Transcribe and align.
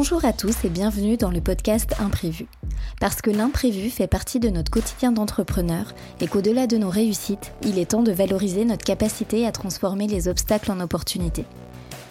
Bonjour 0.00 0.24
à 0.24 0.32
tous 0.32 0.64
et 0.64 0.68
bienvenue 0.68 1.16
dans 1.16 1.32
le 1.32 1.40
podcast 1.40 1.92
Imprévu. 1.98 2.46
Parce 3.00 3.20
que 3.20 3.30
l'imprévu 3.30 3.90
fait 3.90 4.06
partie 4.06 4.38
de 4.38 4.48
notre 4.48 4.70
quotidien 4.70 5.10
d'entrepreneur 5.10 5.92
et 6.20 6.28
qu'au-delà 6.28 6.68
de 6.68 6.76
nos 6.76 6.88
réussites, 6.88 7.52
il 7.64 7.80
est 7.80 7.90
temps 7.90 8.04
de 8.04 8.12
valoriser 8.12 8.64
notre 8.64 8.84
capacité 8.84 9.44
à 9.44 9.50
transformer 9.50 10.06
les 10.06 10.28
obstacles 10.28 10.70
en 10.70 10.78
opportunités. 10.78 11.46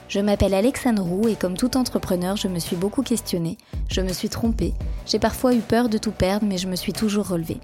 Je 0.10 0.20
m'appelle 0.20 0.54
Alexandre 0.54 1.02
Roux 1.02 1.30
et 1.30 1.38
comme 1.38 1.56
tout 1.56 1.78
entrepreneur, 1.78 2.36
je 2.36 2.50
me 2.50 2.60
suis 2.60 2.76
beaucoup 2.76 3.04
questionnée, 3.04 3.58
je 3.90 4.02
me 4.02 4.12
suis 4.12 4.28
trompée, 4.28 4.74
j'ai 5.06 5.18
parfois 5.18 5.56
eu 5.56 5.60
peur 5.60 5.88
de 5.88 5.98
tout 5.98 6.12
perdre 6.12 6.46
mais 6.46 6.58
je 6.58 6.68
me 6.68 6.76
suis 6.76 6.92
toujours 6.92 7.30
relevée. 7.30 7.62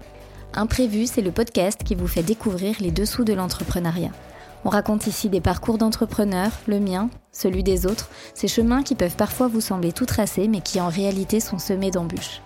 Imprévu, 0.54 1.06
c'est 1.06 1.22
le 1.22 1.32
podcast 1.32 1.84
qui 1.84 1.96
vous 1.96 2.08
fait 2.08 2.24
découvrir 2.24 2.78
les 2.80 2.92
dessous 2.92 3.26
de 3.26 3.34
l'entrepreneuriat. 3.34 4.12
On 4.66 4.70
raconte 4.70 5.08
ici 5.08 5.30
des 5.30 5.42
parcours 5.42 5.78
d'entrepreneurs, 5.78 6.52
le 6.68 6.80
mien, 6.80 7.10
celui 7.32 7.64
des 7.64 7.86
autres, 7.86 8.10
ces 8.34 8.48
chemins 8.48 8.82
qui 8.84 8.96
peuvent 8.96 9.18
parfois 9.18 9.48
vous 9.48 9.62
sembler 9.62 9.92
tout 9.92 10.06
tracés 10.06 10.48
mais 10.48 10.62
qui 10.62 10.80
en 10.80 10.88
réalité 10.88 11.40
sont 11.40 11.60
semés 11.60 11.92
d'embûches. 11.92 12.42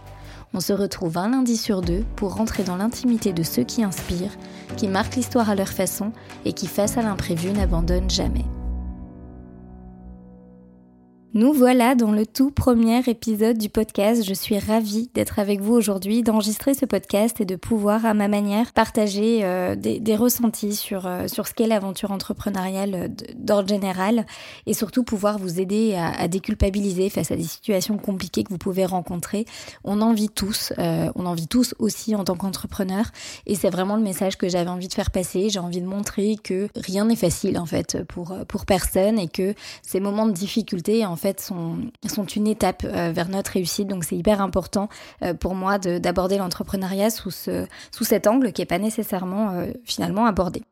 On 0.54 0.60
se 0.60 0.74
retrouve 0.74 1.18
un 1.18 1.30
lundi 1.30 1.58
sur 1.58 1.82
deux 1.82 2.04
pour 2.16 2.36
rentrer 2.36 2.64
dans 2.64 2.78
l'intimité 2.78 3.34
de 3.34 3.44
ceux 3.44 3.64
qui 3.64 3.84
inspirent, 3.84 4.36
qui 4.78 4.88
marquent 4.88 5.16
l'histoire 5.16 5.50
à 5.50 5.56
leur 5.56 5.68
façon 5.68 6.12
et 6.46 6.54
qui, 6.54 6.68
face 6.68 6.98
à 6.98 7.02
l'imprévu, 7.02 7.52
n'abandonnent 7.52 8.10
jamais. 8.10 8.46
Nous 11.34 11.52
voilà 11.52 11.94
dans 11.94 12.12
le 12.12 12.26
tout 12.26 12.52
premier 12.52 13.02
épisode 13.06 13.58
du 13.58 13.68
podcast. 13.68 14.24
Je 14.26 14.34
suis 14.34 14.58
ravie 14.58 15.10
d'être 15.14 15.40
avec 15.40 15.60
vous 15.60 15.74
aujourd'hui, 15.74 16.24
d'enregistrer 16.24 16.74
ce 16.74 16.86
podcast 16.86 17.42
et 17.42 17.46
de 17.46 17.58
pouvoir 17.58 18.06
à 18.06 18.14
ma 18.14 18.30
manière 18.30 18.72
partager 18.72 19.44
euh, 19.44 19.76
des, 19.76 20.16
ressentis 20.16 20.78
sur, 20.78 21.06
euh, 21.06 21.28
sur 21.28 21.46
ce 21.46 21.54
qu'est 21.54 21.68
l'aventure 21.68 22.12
entrepreneuriale 22.12 22.96
euh, 22.96 23.08
d'ordre 23.36 23.68
général 23.68 24.26
et 24.68 24.74
surtout 24.74 25.04
pouvoir 25.04 25.38
vous 25.38 25.60
aider 25.60 25.96
à, 25.96 26.30
déculpabiliser 26.30 27.10
face 27.10 27.30
à 27.30 27.36
des 27.36 27.44
situations 27.44 27.98
compliquées 27.98 28.46
que 28.46 28.50
vous 28.50 28.58
pouvez 28.58 28.86
rencontrer. 28.86 29.46
On 29.84 30.02
en 30.02 30.14
vit 30.14 30.30
tous, 30.30 30.72
on 30.78 31.26
en 31.26 31.34
vit 31.34 31.48
tous 31.48 31.76
aussi 31.78 32.16
en 32.16 32.24
tant 32.24 32.36
qu'entrepreneur 32.36 33.06
et 33.46 33.56
c'est 33.56 33.70
vraiment 33.70 33.98
le 33.98 34.02
message 34.02 34.38
que 34.38 34.48
j'avais 34.48 34.70
envie 34.70 34.88
de 34.88 34.94
faire 34.94 35.12
passer. 35.12 35.50
J'ai 35.50 35.60
envie 35.60 35.82
de 35.82 35.88
montrer 35.88 36.38
que 36.42 36.70
rien 36.76 37.06
n'est 37.06 37.16
facile 37.18 37.60
en 37.60 37.66
fait 37.66 38.04
pour, 38.08 38.34
pour 38.48 38.66
personne 38.66 39.20
et 39.20 39.28
que 39.28 39.54
ces 39.82 40.00
moments 40.00 40.26
de 40.26 40.32
difficulté 40.32 41.06
fait 41.18 41.40
sont, 41.42 41.90
une 42.36 42.48
étape 42.48 42.84
euh, 42.86 43.12
vers 43.12 43.30
notre 43.30 43.52
réussite. 43.52 43.88
Donc 43.88 44.04
c'est 44.04 44.16
hyper 44.16 44.42
important 44.42 44.90
euh, 45.24 45.34
pour 45.34 45.56
moi 45.56 45.78
d'aborder 45.78 46.38
l'entrepreneuriat 46.38 47.10
sous, 47.10 47.32
ce, 47.32 47.66
sous 47.92 48.04
cet 48.04 48.28
angle 48.28 48.52
qui 48.52 48.62
n'est 48.62 48.66
pas 48.66 48.80
nécessairement 48.80 49.52
euh, 49.52 49.72
finalement 49.84 50.26
abordé. 50.26 50.64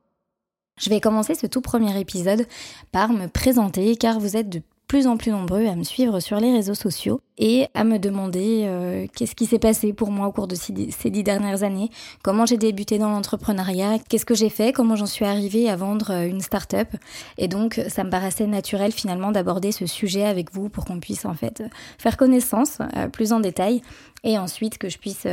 Je 0.80 0.90
vais 0.90 1.00
commencer 1.00 1.36
ce 1.36 1.48
tout 1.48 1.62
premier 1.62 1.98
épisode 2.00 2.46
par 2.92 3.10
me 3.10 3.28
présenter 3.28 3.96
car 3.96 4.20
vous 4.20 4.36
êtes 4.36 4.50
de 4.50 4.62
plus 4.88 5.08
en 5.08 5.18
plus 5.18 5.32
nombreux 5.32 5.66
à 5.66 5.76
me 5.76 5.84
suivre 5.84 6.20
sur 6.20 6.40
les 6.40 6.52
réseaux 6.52 6.76
sociaux 6.76 7.22
et 7.38 7.68
à 7.74 7.84
me 7.84 7.98
demander 7.98 8.64
euh, 8.66 9.08
qu'est-ce 9.16 9.36
qui 9.36 9.46
s'est 9.46 9.60
passé 9.60 9.94
pour 9.94 10.12
moi 10.12 10.28
au 10.28 10.32
cours 10.32 10.48
de 10.48 10.56
ces 10.56 10.72
dix 10.74 11.24
dernières 11.24 11.64
années, 11.64 11.90
comment 12.24 12.46
j'ai 12.46 12.58
débuté 12.58 12.98
dans 12.98 13.10
l'entrepreneuriat, 13.10 14.00
qu'est-ce 14.08 14.26
que 14.26 14.36
j'ai 14.36 14.50
fait, 14.50 14.72
comment 14.72 14.96
j'en 14.96 15.06
suis 15.06 15.26
arrivée 15.26 15.70
à 15.70 15.76
vendre 15.76 16.12
euh, 16.12 16.28
une 16.28 16.42
start-up? 16.42 16.90
Et 17.38 17.48
donc, 17.48 17.82
ça 17.90 18.04
me 18.04 18.10
paraissait 18.10 18.48
naturel 18.48 18.92
finalement 18.92 19.32
d'aborder 19.32 19.72
ce 19.72 19.86
sujet 19.86 20.24
avec 20.24 20.54
vous 20.54 20.70
pour 20.70 20.86
qu'on 20.86 21.00
puisse 21.00 21.26
en 21.26 21.34
fait 21.34 21.64
faire 21.98 22.16
connaissance 22.16 22.78
euh, 22.96 23.08
plus 23.08 23.34
en 23.34 23.40
détail 23.40 23.82
et 24.24 24.38
ensuite 24.38 24.78
que 24.78 24.90
je 24.90 24.98
puisse 24.98 25.28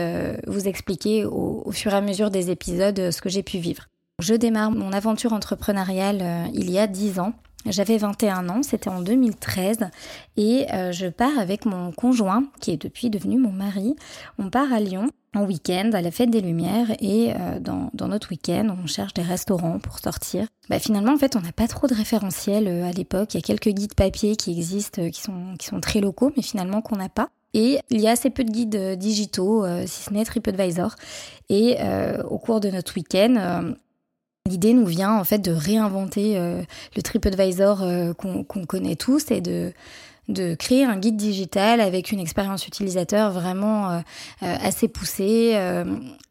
vous 0.47 0.69
expliquer 0.69 1.25
au, 1.25 1.63
au, 1.65 1.73
fur 1.73 1.93
et 1.93 1.97
à 1.97 2.01
mesure 2.03 2.31
des 2.31 2.51
épisodes 2.51 3.11
ce 3.11 3.23
que 3.23 3.31
j'ai 3.31 3.43
pu 3.43 3.59
vivre. 3.59 3.85
Je 4.21 4.35
démarre 4.35 4.71
mon 4.71 4.93
aventure 4.93 5.33
entrepreneuriale 5.33 6.51
il 6.53 6.71
y 6.71 6.79
a 6.79 6.87
dix 6.87 7.19
ans 7.19 7.33
j'avais 7.67 7.97
21 7.97 8.49
ans, 8.49 8.63
c'était 8.63 8.91
en 8.91 9.01
2013, 9.01 9.79
et 10.37 10.67
euh, 10.73 10.93
je 10.93 11.07
pars 11.07 11.39
avec 11.39 11.65
mon 11.65 11.93
conjoint, 11.93 12.45
qui 12.61 12.73
est 12.73 12.83
depuis 12.83 13.11
devenu 13.11 13.39
mon 13.39 13.53
mari. 13.53 13.95
On 14.39 14.51
part 14.51 14.73
à 14.73 14.81
Lyon 14.81 15.09
en 15.35 15.45
week-end 15.45 15.91
à 15.95 16.03
la 16.03 16.11
fête 16.11 16.31
des 16.31 16.41
Lumières, 16.41 16.91
et 17.01 17.33
euh, 17.33 17.61
dans, 17.61 18.09
notre 18.09 18.31
week-end, 18.31 18.77
on 18.83 18.87
cherche 18.87 19.15
des 19.15 19.23
restaurants 19.23 19.79
pour 19.79 19.99
sortir. 19.99 20.47
Bah, 20.69 20.79
finalement, 20.79 21.13
en 21.13 21.19
fait, 21.19 21.37
on 21.37 21.41
n'a 21.41 21.53
pas 21.53 21.69
trop 21.69 21.87
de 21.87 21.95
référentiels 21.95 22.67
euh, 22.67 22.89
à 22.89 22.93
l'époque. 22.93 23.35
Il 23.35 23.37
y 23.37 23.41
a 23.41 23.43
quelques 23.43 23.71
guides 23.71 23.95
papier 23.95 24.37
qui 24.37 24.51
existent, 24.51 25.09
qui 25.11 25.21
sont, 25.21 25.55
qui 25.59 25.67
sont 25.67 25.81
très 25.81 26.01
locaux, 26.01 26.33
mais 26.37 26.43
finalement 26.43 26.83
qu'on 26.83 26.97
n'a 26.97 27.09
pas. 27.09 27.29
Et 27.55 27.79
il 27.91 28.01
y 28.01 28.09
a 28.09 28.13
assez 28.13 28.31
peu 28.31 28.45
de 28.45 28.51
guides 28.51 28.99
digitaux, 28.99 29.67
si 29.85 30.05
ce 30.05 30.11
n'est 30.11 30.25
TripAdvisor. 30.25 30.95
Et 31.51 31.77
au 32.31 32.39
cours 32.39 32.61
de 32.61 32.71
notre 32.71 32.97
week-end, 32.97 33.75
L'idée 34.51 34.75
nous 34.75 34.87
vient 34.87 35.17
en 35.17 35.23
fait 35.23 35.39
de 35.39 35.53
réinventer 35.53 36.37
euh, 36.37 36.63
le 36.97 37.03
TripAdvisor 37.03 37.83
euh, 37.83 38.13
qu'on 38.13 38.45
connaît 38.45 38.97
tous 38.97 39.31
et 39.31 39.41
de 39.41 39.73
de 40.29 40.55
créer 40.55 40.85
un 40.85 40.99
guide 40.99 41.17
digital 41.17 41.81
avec 41.81 42.13
une 42.13 42.21
expérience 42.21 42.69
utilisateur 42.69 43.33
vraiment 43.33 43.91
euh, 43.91 44.01
assez 44.41 44.87
poussée, 44.87 45.61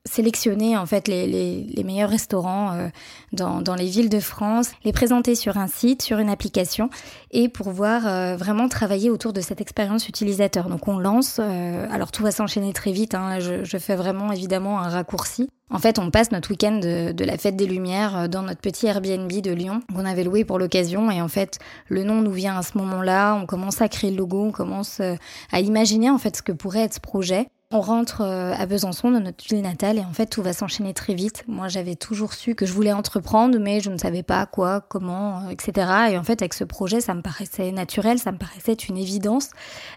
sélectionner 0.05 0.77
en 0.77 0.85
fait 0.85 1.09
les, 1.09 1.27
les, 1.27 1.63
les 1.63 1.83
meilleurs 1.83 2.09
restaurants 2.09 2.89
dans, 3.33 3.61
dans, 3.61 3.75
les 3.75 3.87
villes 3.87 4.09
de 4.09 4.21
France, 4.21 4.71
les 4.85 4.93
présenter 4.93 5.35
sur 5.35 5.57
un 5.57 5.67
site, 5.67 6.01
sur 6.01 6.19
une 6.19 6.29
application 6.29 6.89
et 7.31 7.49
pouvoir 7.49 8.37
vraiment 8.37 8.69
travailler 8.69 9.09
autour 9.09 9.33
de 9.33 9.41
cette 9.41 9.59
expérience 9.59 10.07
utilisateur. 10.07 10.69
Donc 10.69 10.87
on 10.87 10.97
lance, 10.97 11.39
alors 11.39 12.11
tout 12.13 12.23
va 12.23 12.31
s'enchaîner 12.31 12.71
très 12.71 12.93
vite, 12.93 13.13
hein, 13.13 13.41
je, 13.41 13.65
je 13.65 13.77
fais 13.77 13.97
vraiment 13.97 14.31
évidemment 14.31 14.79
un 14.79 14.87
raccourci. 14.87 15.49
En 15.73 15.79
fait, 15.79 15.99
on 15.99 16.11
passe 16.11 16.31
notre 16.31 16.49
week-end 16.49 16.79
de, 16.79 17.23
la 17.23 17.37
fête 17.37 17.55
des 17.55 17.65
Lumières 17.65 18.17
euh, 18.17 18.27
dans 18.27 18.41
notre 18.41 18.59
petit 18.59 18.87
Airbnb 18.87 19.31
de 19.31 19.51
Lyon 19.51 19.81
qu'on 19.93 20.05
avait 20.05 20.25
loué 20.25 20.43
pour 20.43 20.59
l'occasion. 20.59 21.09
Et 21.09 21.21
en 21.21 21.29
fait, 21.29 21.59
le 21.87 22.03
nom 22.03 22.21
nous 22.21 22.31
vient 22.31 22.57
à 22.57 22.61
ce 22.61 22.77
moment-là. 22.77 23.35
On 23.35 23.45
commence 23.45 23.81
à 23.81 23.87
créer 23.87 24.11
le 24.11 24.17
logo, 24.17 24.43
on 24.47 24.51
commence 24.51 24.99
euh, 24.99 25.15
à 25.51 25.61
imaginer 25.61 26.09
en 26.09 26.17
fait 26.17 26.35
ce 26.35 26.41
que 26.41 26.51
pourrait 26.51 26.81
être 26.81 26.95
ce 26.95 26.99
projet. 26.99 27.47
On 27.71 27.81
rentre 27.81 28.21
euh, 28.21 28.53
à 28.53 28.65
Besançon, 28.65 29.11
dans 29.11 29.19
notre 29.19 29.43
ville 29.43 29.61
natale, 29.61 29.97
et 29.97 30.01
en 30.01 30.13
fait, 30.13 30.25
tout 30.25 30.41
va 30.41 30.53
s'enchaîner 30.53 30.93
très 30.93 31.13
vite. 31.13 31.43
Moi, 31.47 31.67
j'avais 31.67 31.95
toujours 31.95 32.33
su 32.33 32.55
que 32.55 32.65
je 32.65 32.73
voulais 32.73 32.93
entreprendre, 32.93 33.57
mais 33.59 33.79
je 33.79 33.89
ne 33.89 33.97
savais 33.97 34.23
pas 34.23 34.45
quoi, 34.45 34.81
comment, 34.81 35.49
etc. 35.49 35.89
Et 36.11 36.17
en 36.17 36.23
fait, 36.23 36.41
avec 36.41 36.53
ce 36.53 36.63
projet, 36.63 37.01
ça 37.01 37.13
me 37.13 37.21
paraissait 37.21 37.71
naturel, 37.71 38.19
ça 38.19 38.31
me 38.31 38.37
paraissait 38.37 38.73
une 38.73 38.97
évidence. 38.97 39.49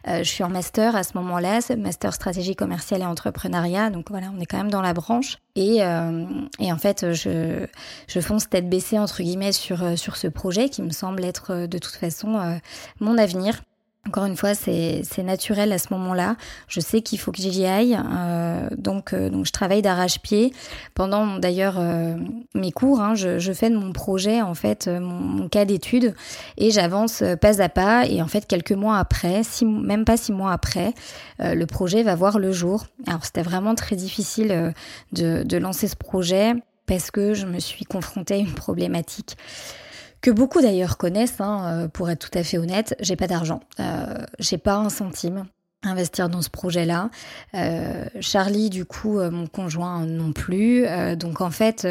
je 0.07 0.23
suis 0.23 0.45
en 0.45 0.51
master 0.51 0.97
à 0.97 1.03
ce 1.03 1.17
moment-là, 1.19 1.61
master 1.77 2.15
stratégie 2.15 2.57
commerciale 2.57 3.03
et 3.03 3.07
entrepreneuriat, 3.07 3.91
donc 3.91 4.11
voilà, 4.11 4.29
on 4.37 4.41
est 4.41 4.47
quand 4.47 4.59
même 4.59 4.71
dans 4.71 4.83
la 4.83 4.93
branche. 4.95 5.39
Et, 5.56 5.83
euh, 5.83 6.25
en 6.61 6.79
fait, 6.79 7.12
je, 7.12 7.67
je 8.09 8.21
fonce 8.21 8.49
tête 8.49 8.69
baissée, 8.69 8.99
entre 8.99 9.23
guillemets, 9.23 9.53
sur, 9.53 9.83
euh, 9.83 9.97
sur 9.97 10.17
ce 10.17 10.27
projet 10.27 10.69
qui 10.69 10.83
me 10.83 10.91
semble 10.91 11.25
être 11.25 11.53
euh, 11.53 11.67
de 11.67 11.79
toute 11.79 11.95
façon 11.95 12.59
mon 13.01 13.19
avenir. 13.19 13.62
Encore 14.07 14.27
une 14.27 14.37
fois, 14.37 14.55
c'est 14.55 15.03
naturel 15.23 15.73
à 15.73 15.79
ce 15.79 15.89
moment-là. 15.93 16.37
Je 16.69 16.81
sais 16.81 17.01
qu'il 17.01 17.19
faut 17.19 17.33
que 17.33 17.41
j'y 17.41 17.65
aille, 17.65 17.99
euh, 17.99 18.69
donc 18.77 19.15
euh, 19.15 19.31
donc 19.31 19.47
je 19.47 19.53
travaille 19.53 19.81
d'arrache-pied. 19.81 20.53
Pendant 20.95 21.39
d'ailleurs 21.39 21.77
euh, 21.79 22.15
mes 22.55 22.71
cours, 22.71 23.01
hein, 23.01 23.15
je, 23.15 23.39
je, 23.39 23.53
fais 23.53 23.71
de 23.71 23.77
mon 23.77 23.93
projet 23.93 24.43
en 24.43 24.55
fait 24.55 24.89
mon, 24.89 25.01
mon 25.01 25.49
cas 25.49 25.65
d'étude 25.65 26.15
et 26.59 26.71
j'avance 26.71 27.23
pas 27.41 27.63
à 27.63 27.69
pas. 27.71 28.07
Et 28.07 28.21
en 28.21 28.29
fait, 28.29 28.47
quelques 28.47 28.73
mois 28.73 28.99
après, 28.99 29.43
six, 29.43 29.65
même 29.65 30.05
pas 30.05 30.19
six 30.19 30.33
mois 30.33 30.53
après, 30.53 30.93
le 31.39 31.65
projet 31.65 32.03
va 32.03 32.15
voir 32.15 32.39
le 32.39 32.53
jour. 32.53 32.87
Alors 33.07 33.25
c'était 33.25 33.43
vraiment 33.43 33.75
très 33.75 33.97
difficile 33.97 34.75
de, 35.13 35.43
de 35.43 35.57
lancer 35.57 35.89
ce 35.89 35.97
projet 35.97 36.53
parce 36.87 37.11
que 37.11 37.33
je 37.33 37.47
me 37.47 37.59
suis 37.59 37.87
confrontée 37.87 38.35
à 38.35 38.39
une 38.39 38.53
problématique 38.53 39.39
que 40.25 40.31
beaucoup 40.31 40.62
d'ailleurs 40.62 40.97
connaissent, 40.97 41.39
hein, 41.39 41.65
euh, 41.67 41.89
pour 41.89 42.09
être 42.09 42.31
tout 42.31 42.39
à 42.39 42.43
fait 42.43 42.57
honnête, 42.57 42.97
j'ai 42.99 43.15
pas 43.15 43.27
d'argent, 43.27 43.61
euh, 43.79 44.25
j'ai 44.39 44.57
pas 44.57 44.77
un 44.77 44.89
centime 44.89 45.45
à 45.85 45.91
investir 45.91 46.31
dans 46.31 46.41
ce 46.41 46.49
projet-là. 46.49 47.11
Euh, 47.53 48.07
Charlie, 48.21 48.71
du 48.71 48.87
coup, 48.87 49.21
mon 49.21 49.47
conjoint 49.47 50.06
non 50.06 50.32
plus. 50.32 50.87
donc 51.17 51.43
en 51.43 51.50
fait, 51.50 51.87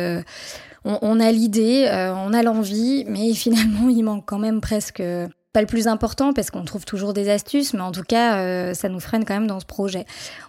on, 0.83 0.97
on, 1.03 1.19
a 1.19 1.31
l'idée, 1.31 1.87
on 1.91 2.33
a 2.33 2.41
l'envie, 2.41 3.05
mais 3.07 3.33
finalement, 3.35 3.87
il 3.87 4.01
manque 4.01 4.25
quand 4.25 4.39
même 4.39 4.61
presque 4.61 5.03
pas 5.53 5.61
le 5.61 5.67
plus 5.67 5.87
important 5.87 6.33
parce 6.33 6.49
qu'on 6.49 6.65
trouve 6.65 6.85
toujours 6.85 7.13
des 7.13 7.29
astuces, 7.29 7.75
mais 7.75 7.81
en 7.81 7.91
tout 7.91 8.01
cas, 8.01 8.73
ça 8.73 8.89
nous 8.89 8.99
freine 8.99 9.25
quand 9.25 9.35
même 9.35 9.45
dans 9.45 9.59
ce 9.59 9.67
projet. 9.67 10.05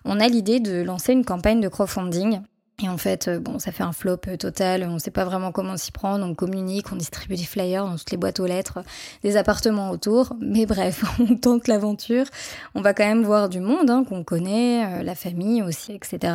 On 0.06 0.20
a 0.20 0.26
l'idée 0.28 0.58
de 0.58 0.80
lancer 0.80 1.12
une 1.12 1.26
campagne 1.26 1.60
de 1.60 1.68
crowdfunding 1.68 2.40
et 2.82 2.88
en 2.88 2.96
fait, 2.98 3.28
euh, 3.28 3.38
bon, 3.38 3.60
ça 3.60 3.70
fait 3.70 3.84
un 3.84 3.92
flop 3.92 4.18
euh, 4.26 4.36
total. 4.36 4.84
On 4.88 4.94
ne 4.94 4.98
sait 4.98 5.12
pas 5.12 5.24
vraiment 5.24 5.52
comment 5.52 5.76
s'y 5.76 5.92
prendre. 5.92 6.26
On 6.26 6.34
communique, 6.34 6.90
on 6.90 6.96
distribue 6.96 7.36
des 7.36 7.44
flyers 7.44 7.84
dans 7.84 7.96
toutes 7.96 8.10
les 8.10 8.16
boîtes 8.16 8.40
aux 8.40 8.46
lettres, 8.46 8.80
des 9.22 9.36
appartements 9.36 9.90
autour. 9.90 10.34
Mais 10.40 10.66
bref, 10.66 11.04
on 11.20 11.36
tente 11.36 11.68
l'aventure. 11.68 12.26
On 12.74 12.80
va 12.80 12.92
quand 12.92 13.04
même 13.04 13.22
voir 13.22 13.48
du 13.48 13.60
monde 13.60 13.90
hein, 13.90 14.04
qu'on 14.08 14.24
connaît, 14.24 14.84
euh, 14.86 15.02
la 15.04 15.14
famille 15.14 15.62
aussi, 15.62 15.92
etc. 15.92 16.34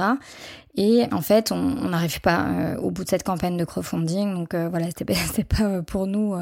Et 0.76 1.04
en 1.12 1.22
fait, 1.22 1.52
on 1.52 1.90
n'arrive 1.90 2.22
pas 2.22 2.48
au 2.82 2.90
bout 2.90 3.04
de 3.04 3.10
cette 3.10 3.24
campagne 3.24 3.58
de 3.58 3.66
crowdfunding. 3.66 4.34
Donc 4.34 4.56
voilà, 4.56 4.86
c'est 4.96 5.44
pas 5.44 5.82
pour 5.88 6.08
nous 6.08 6.36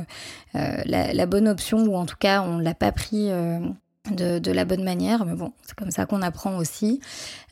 la, 0.53 1.13
la, 1.13 1.25
bonne 1.25 1.47
option, 1.47 1.79
ou 1.79 1.95
en 1.95 2.05
tout 2.05 2.17
cas, 2.19 2.43
on 2.43 2.59
l'a 2.59 2.75
pas 2.75 2.91
pris 2.91 3.31
de, 4.11 4.51
la 4.51 4.65
bonne 4.65 4.83
manière, 4.83 5.25
mais 5.25 5.35
bon, 5.35 5.53
c'est 5.65 5.75
comme 5.75 5.91
ça 5.91 6.05
qu'on 6.05 6.21
apprend 6.21 6.57
aussi. 6.57 6.99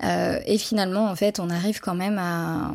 Euh, 0.03 0.39
et 0.45 0.57
finalement, 0.57 1.05
en 1.05 1.15
fait, 1.15 1.39
on 1.39 1.49
arrive 1.49 1.79
quand 1.79 1.95
même 1.95 2.17
à, 2.17 2.73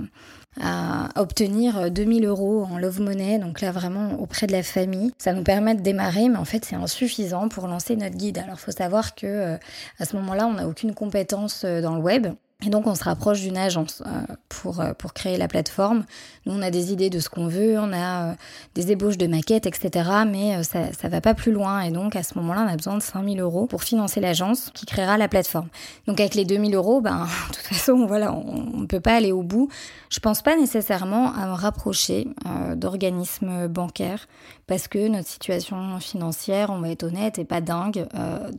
à 0.61 1.09
obtenir 1.17 1.91
2000 1.91 2.27
euros 2.27 2.65
en 2.65 2.79
love 2.79 3.00
money, 3.00 3.38
donc 3.38 3.61
là 3.61 3.71
vraiment 3.71 4.21
auprès 4.21 4.47
de 4.47 4.53
la 4.53 4.62
famille. 4.62 5.12
Ça 5.19 5.32
nous 5.32 5.44
permet 5.44 5.75
de 5.75 5.81
démarrer, 5.81 6.29
mais 6.29 6.38
en 6.38 6.44
fait 6.44 6.65
c'est 6.65 6.77
insuffisant 6.77 7.49
pour 7.49 7.67
lancer 7.69 7.97
notre 7.97 8.17
guide. 8.17 8.38
Alors 8.38 8.56
il 8.59 8.61
faut 8.61 8.73
savoir 8.73 9.15
que 9.15 9.27
euh, 9.27 9.56
à 9.99 10.05
ce 10.05 10.17
moment-là, 10.17 10.47
on 10.47 10.55
n'a 10.55 10.67
aucune 10.67 10.94
compétence 10.94 11.62
euh, 11.65 11.81
dans 11.81 11.94
le 11.94 12.00
web. 12.00 12.29
Et 12.67 12.69
donc 12.69 12.87
on 12.87 12.95
se 12.95 13.05
rapproche 13.05 13.41
d'une 13.41 13.57
agence 13.57 14.03
euh, 14.07 14.35
pour, 14.49 14.81
euh, 14.81 14.93
pour 14.93 15.15
créer 15.15 15.39
la 15.39 15.49
plateforme. 15.49 16.05
Nous 16.45 16.53
on 16.53 16.61
a 16.61 16.71
des 16.71 16.93
idées 16.93 17.09
de 17.09 17.19
ce 17.19 17.31
qu'on 17.31 17.47
veut, 17.47 17.79
on 17.79 17.93
a 17.93 18.33
euh, 18.33 18.35
des 18.75 18.93
ébauches 18.93 19.17
de 19.17 19.27
maquettes, 19.27 19.67
etc. 19.67 20.11
Mais 20.27 20.62
ça, 20.62 20.93
ça 20.93 21.09
va 21.09 21.23
pas 21.23 21.33
plus 21.33 21.53
loin. 21.53 21.81
Et 21.81 21.91
donc 21.91 22.17
à 22.17 22.23
ce 22.23 22.39
moment-là 22.39 22.67
on 22.67 22.71
a 22.71 22.77
besoin 22.77 22.99
de 22.99 23.03
5000 23.03 23.41
euros 23.41 23.67
pour 23.67 23.83
financer 23.83 24.21
l'agence 24.21 24.71
qui 24.75 24.85
créera 24.85 25.17
la 25.17 25.29
plateforme. 25.29 25.69
Donc 26.07 26.21
avec 26.21 26.35
les 26.35 26.45
2000 26.45 26.75
euros, 26.75 27.01
ben, 27.01 27.27
de 27.49 27.55
toute 27.55 27.65
façon 27.65 28.05
voilà, 28.07 28.35
on 28.35 28.81
ne 28.81 28.87
peut 28.87 29.01
pas 29.01 29.15
aller 29.15 29.33
au 29.33 29.43
bout. 29.43 29.69
Je 30.11 30.21
pense 30.21 30.43
pas 30.43 30.56
nécessairement 30.56 31.33
à 31.33 31.47
me 31.47 31.53
rapprocher 31.53 32.29
d'organismes 32.75 33.69
bancaires 33.69 34.27
parce 34.67 34.89
que 34.89 35.09
notre 35.09 35.29
situation 35.29 35.99
financière, 36.01 36.71
on 36.71 36.81
va 36.81 36.91
être 36.91 37.05
honnête, 37.05 37.39
est 37.39 37.45
pas 37.45 37.61
dingue. 37.61 38.06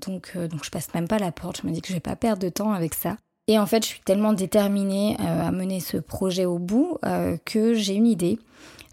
donc, 0.01 0.37
donc 0.37 0.63
je 0.63 0.69
passe 0.71 0.87
même 0.95 1.07
pas 1.07 1.19
la 1.19 1.31
porte. 1.31 1.61
Je 1.61 1.67
me 1.67 1.73
dis 1.73 1.81
que 1.81 1.89
je 1.89 1.93
vais 1.93 1.99
pas 1.99 2.15
perdre 2.15 2.41
de 2.41 2.49
temps 2.49 2.71
avec 2.71 2.93
ça. 2.93 3.17
Et 3.51 3.59
en 3.59 3.65
fait, 3.65 3.83
je 3.83 3.89
suis 3.89 3.99
tellement 3.99 4.31
déterminée 4.31 5.17
euh, 5.19 5.47
à 5.49 5.51
mener 5.51 5.81
ce 5.81 5.97
projet 5.97 6.45
au 6.45 6.57
bout 6.57 6.97
euh, 7.05 7.35
que 7.43 7.73
j'ai 7.73 7.95
une 7.95 8.07
idée. 8.07 8.39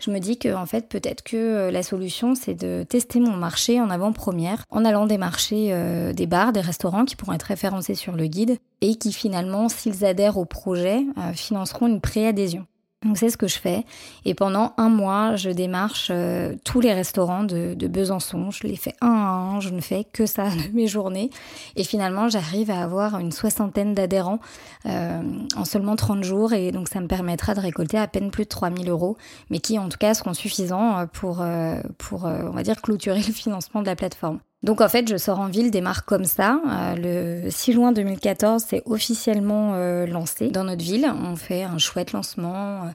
Je 0.00 0.10
me 0.10 0.18
dis 0.18 0.36
que 0.36 0.52
en 0.52 0.66
fait, 0.66 0.88
peut-être 0.88 1.22
que 1.22 1.36
euh, 1.36 1.70
la 1.70 1.84
solution, 1.84 2.34
c'est 2.34 2.54
de 2.54 2.82
tester 2.82 3.20
mon 3.20 3.36
marché 3.36 3.80
en 3.80 3.88
avant-première, 3.88 4.64
en 4.70 4.84
allant 4.84 5.06
démarcher 5.06 5.72
des 6.12 6.26
bars, 6.26 6.52
des 6.52 6.60
restaurants 6.60 7.04
qui 7.04 7.14
pourront 7.14 7.34
être 7.34 7.44
référencés 7.44 7.94
sur 7.94 8.16
le 8.16 8.26
guide 8.26 8.58
et 8.80 8.96
qui 8.96 9.12
finalement, 9.12 9.68
s'ils 9.68 10.04
adhèrent 10.04 10.38
au 10.38 10.44
projet, 10.44 11.04
financeront 11.34 11.86
une 11.86 12.00
préadhésion. 12.00 12.66
Donc 13.04 13.16
c'est 13.16 13.30
ce 13.30 13.36
que 13.36 13.46
je 13.46 13.58
fais. 13.58 13.84
Et 14.24 14.34
pendant 14.34 14.72
un 14.76 14.88
mois, 14.88 15.36
je 15.36 15.50
démarche 15.50 16.08
euh, 16.10 16.56
tous 16.64 16.80
les 16.80 16.92
restaurants 16.92 17.44
de, 17.44 17.74
Besançon. 17.86 18.50
Je 18.50 18.66
les 18.66 18.74
fais 18.74 18.92
un 19.00 19.12
à 19.12 19.30
un. 19.30 19.60
Je 19.60 19.70
ne 19.70 19.80
fais 19.80 20.02
que 20.02 20.26
ça 20.26 20.48
de 20.50 20.74
mes 20.74 20.88
journées. 20.88 21.30
Et 21.76 21.84
finalement, 21.84 22.28
j'arrive 22.28 22.72
à 22.72 22.82
avoir 22.82 23.18
une 23.20 23.30
soixantaine 23.30 23.94
d'adhérents 23.94 24.40
euh, 24.86 25.22
en 25.54 25.64
seulement 25.64 25.94
30 25.94 26.24
jours. 26.24 26.52
Et 26.52 26.72
donc 26.72 26.88
ça 26.88 27.00
me 27.00 27.06
permettra 27.06 27.54
de 27.54 27.60
récolter 27.60 27.98
à 27.98 28.08
peine 28.08 28.32
plus 28.32 28.44
de 28.44 28.48
3000 28.48 28.88
euros, 28.88 29.16
mais 29.48 29.60
qui 29.60 29.78
en 29.78 29.88
tout 29.88 29.98
cas 29.98 30.14
seront 30.14 30.34
suffisants 30.34 31.06
pour, 31.12 31.40
euh, 31.40 31.80
pour 31.98 32.24
on 32.24 32.50
va 32.50 32.64
dire, 32.64 32.82
clôturer 32.82 33.22
le 33.24 33.32
financement 33.32 33.80
de 33.80 33.86
la 33.86 33.94
plateforme. 33.94 34.40
Donc 34.62 34.80
en 34.80 34.88
fait, 34.88 35.08
je 35.08 35.16
sors 35.16 35.38
en 35.38 35.46
ville 35.46 35.70
des 35.70 35.80
marques 35.80 36.06
comme 36.06 36.24
ça. 36.24 36.60
Euh, 36.68 37.42
le 37.44 37.50
6 37.50 37.72
juin 37.72 37.92
2014, 37.92 38.64
c'est 38.66 38.82
officiellement 38.86 39.72
euh, 39.74 40.06
lancé 40.06 40.48
dans 40.48 40.64
notre 40.64 40.82
ville. 40.82 41.08
On 41.24 41.36
fait 41.36 41.62
un 41.62 41.78
chouette 41.78 42.12
lancement. 42.12 42.86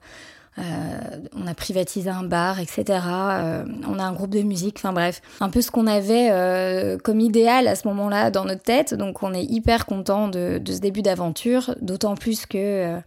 Euh, 0.60 0.62
on 1.36 1.48
a 1.48 1.54
privatisé 1.56 2.10
un 2.10 2.24
bar, 2.24 2.60
etc. 2.60 3.00
on 3.88 3.98
a 3.98 4.04
un 4.04 4.12
groupe 4.12 4.30
de 4.30 4.42
musique. 4.42 4.76
Enfin 4.78 4.92
bref, 4.92 5.22
un 5.40 5.50
peu 5.50 5.62
ce 5.62 5.72
qu'on 5.72 5.88
avait 5.88 6.98
comme 7.02 7.22
idéal 7.22 7.68
à 7.68 7.76
ce 7.76 7.88
moment-là 7.88 8.30
dans 8.30 8.44
notre 8.44 8.62
tête. 8.62 8.94
Donc 8.94 9.24
on 9.24 9.34
est 9.34 9.44
hyper 9.44 9.86
content 9.86 10.28
de, 10.28 10.62
ce 10.68 10.80
début 10.80 11.02
d'aventure, 11.02 11.74
d'autant 11.82 12.16
plus 12.16 12.46
que 12.46 13.00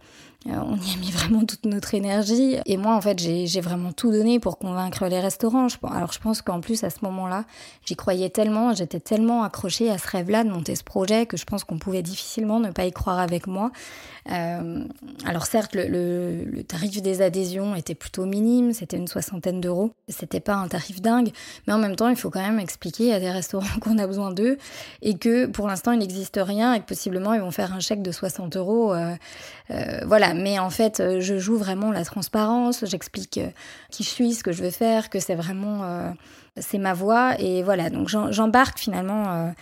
on 0.45 0.75
y 0.75 0.93
a 0.93 0.97
mis 0.99 1.11
vraiment 1.11 1.43
toute 1.45 1.65
notre 1.65 1.93
énergie. 1.93 2.55
Et 2.65 2.77
moi, 2.77 2.95
en 2.95 3.01
fait, 3.01 3.19
j'ai 3.19 3.61
vraiment 3.61 3.91
tout 3.91 4.11
donné 4.11 4.39
pour 4.39 4.57
convaincre 4.57 5.05
les 5.07 5.19
restaurants. 5.19 5.67
Alors, 5.91 6.13
je 6.13 6.19
pense 6.19 6.41
qu'en 6.41 6.61
plus, 6.61 6.83
à 6.83 6.89
ce 6.89 6.99
moment-là, 7.01 7.45
j'y 7.85 7.95
croyais 7.95 8.29
tellement, 8.29 8.73
j'étais 8.73 8.99
tellement 8.99 9.43
accrochée 9.43 9.89
à 9.89 9.97
ce 9.97 10.07
rêve-là 10.07 10.43
de 10.43 10.49
monter 10.49 10.75
ce 10.75 10.83
projet 10.83 11.25
que 11.25 11.37
je 11.37 11.45
pense 11.45 11.63
qu'on 11.63 11.79
pouvait 11.79 12.01
difficilement 12.01 12.59
ne 12.59 12.71
pas 12.71 12.85
y 12.85 12.91
croire 12.91 13.19
avec 13.19 13.47
moi. 13.47 13.71
Euh, 14.31 14.83
alors, 15.25 15.45
certes, 15.45 15.75
le, 15.75 16.63
tarif 16.67 17.01
des 17.01 17.21
adhésions 17.21 17.75
était 17.75 17.95
plutôt 17.95 18.25
minime, 18.25 18.73
c'était 18.73 18.97
une 18.97 19.07
soixantaine 19.07 19.61
d'euros. 19.61 19.91
C'était 20.09 20.39
pas 20.39 20.55
un 20.55 20.67
tarif 20.67 21.01
dingue, 21.01 21.31
mais 21.65 21.73
en 21.73 21.77
même 21.77 21.95
temps, 21.95 22.09
il 22.09 22.15
faut 22.15 22.29
quand 22.29 22.41
même 22.41 22.59
expliquer 22.59 23.13
à 23.13 23.19
des 23.19 23.31
restaurants 23.31 23.67
qu'on 23.81 23.97
a 23.97 24.07
besoin 24.07 24.31
d'eux 24.31 24.57
et 25.01 25.17
que 25.17 25.45
pour 25.45 25.67
l'instant, 25.67 25.91
il 25.91 25.99
n'existe 25.99 26.39
rien 26.41 26.73
et 26.73 26.79
que 26.79 26.85
possiblement, 26.85 27.33
ils 27.33 27.41
vont 27.41 27.51
faire 27.51 27.73
un 27.73 27.79
chèque 27.79 28.01
de 28.01 28.11
60 28.11 28.57
euros. 28.57 28.93
Euh, 28.93 29.15
euh, 29.71 30.01
voilà, 30.05 30.26
mais 30.33 30.59
en 30.59 30.69
fait, 30.69 30.99
euh, 30.99 31.19
je 31.19 31.37
joue 31.37 31.57
vraiment 31.57 31.91
la 31.91 32.03
transparence, 32.03 32.85
j'explique 32.85 33.37
euh, 33.37 33.49
qui 33.91 34.03
je 34.03 34.09
suis, 34.09 34.33
ce 34.33 34.43
que 34.43 34.51
je 34.51 34.63
veux 34.63 34.71
faire, 34.71 35.09
que 35.09 35.19
c'est 35.19 35.35
vraiment 35.35 36.13
c'est 36.57 36.79
ma 36.79 36.93
voix 36.93 37.39
et 37.39 37.61
voilà. 37.61 37.89
Donc 37.89 38.07
j'embarque 38.07 38.79
finalement 38.79 39.53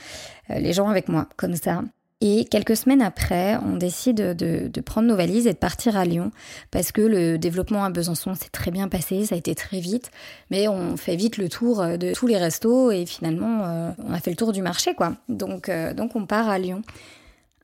les 0.50 0.74
gens 0.74 0.88
avec 0.88 1.10
moi 1.10 1.28
comme 1.36 1.56
ça. 1.56 1.82
Et 2.22 2.46
quelques 2.46 2.78
semaines 2.78 3.02
après, 3.02 3.58
on 3.58 3.76
décide 3.76 4.16
de, 4.16 4.68
de, 4.70 4.82
prendre 4.82 5.08
nos 5.08 5.18
valises 5.18 5.48
et 5.48 5.54
de 5.54 5.58
partir 5.58 5.98
à 5.98 6.06
Lyon 6.06 6.32
parce 6.72 6.94
que 6.94 7.02
le 7.02 7.38
développement 7.38 7.84
à 7.84 7.90
Besançon 7.90 8.34
s'est 8.36 8.50
très 8.50 8.72
bien 8.72 8.88
passé, 8.88 9.26
ça 9.26 9.36
a 9.36 9.38
été 9.38 9.54
très 9.54 9.80
vite, 9.80 10.12
mais 10.50 10.70
on 10.70 10.96
fait 10.96 11.18
vite 11.18 11.38
le 11.38 11.50
tour 11.50 11.86
de 11.86 12.14
tous 12.14 12.28
les 12.28 12.38
restos 12.38 12.92
et 12.92 13.06
finalement 13.06 13.94
on 13.98 14.14
a 14.14 14.20
fait 14.22 14.32
le 14.32 14.38
tour 14.38 14.54
du 14.54 14.62
marché 14.62 14.96
quoi. 14.96 15.16
Donc, 15.28 15.70
donc 15.96 16.16
on 16.16 16.26
part 16.26 16.50
à 16.50 16.58
Lyon. 16.58 16.82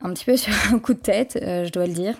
Un 0.02 0.12
petit 0.12 0.26
peu 0.26 0.36
sur 0.36 0.52
un 0.70 0.78
coup 0.78 0.92
de 0.92 1.00
tête, 1.00 1.38
je 1.40 1.70
dois 1.70 1.86
le 1.86 1.94
dire. 1.94 2.16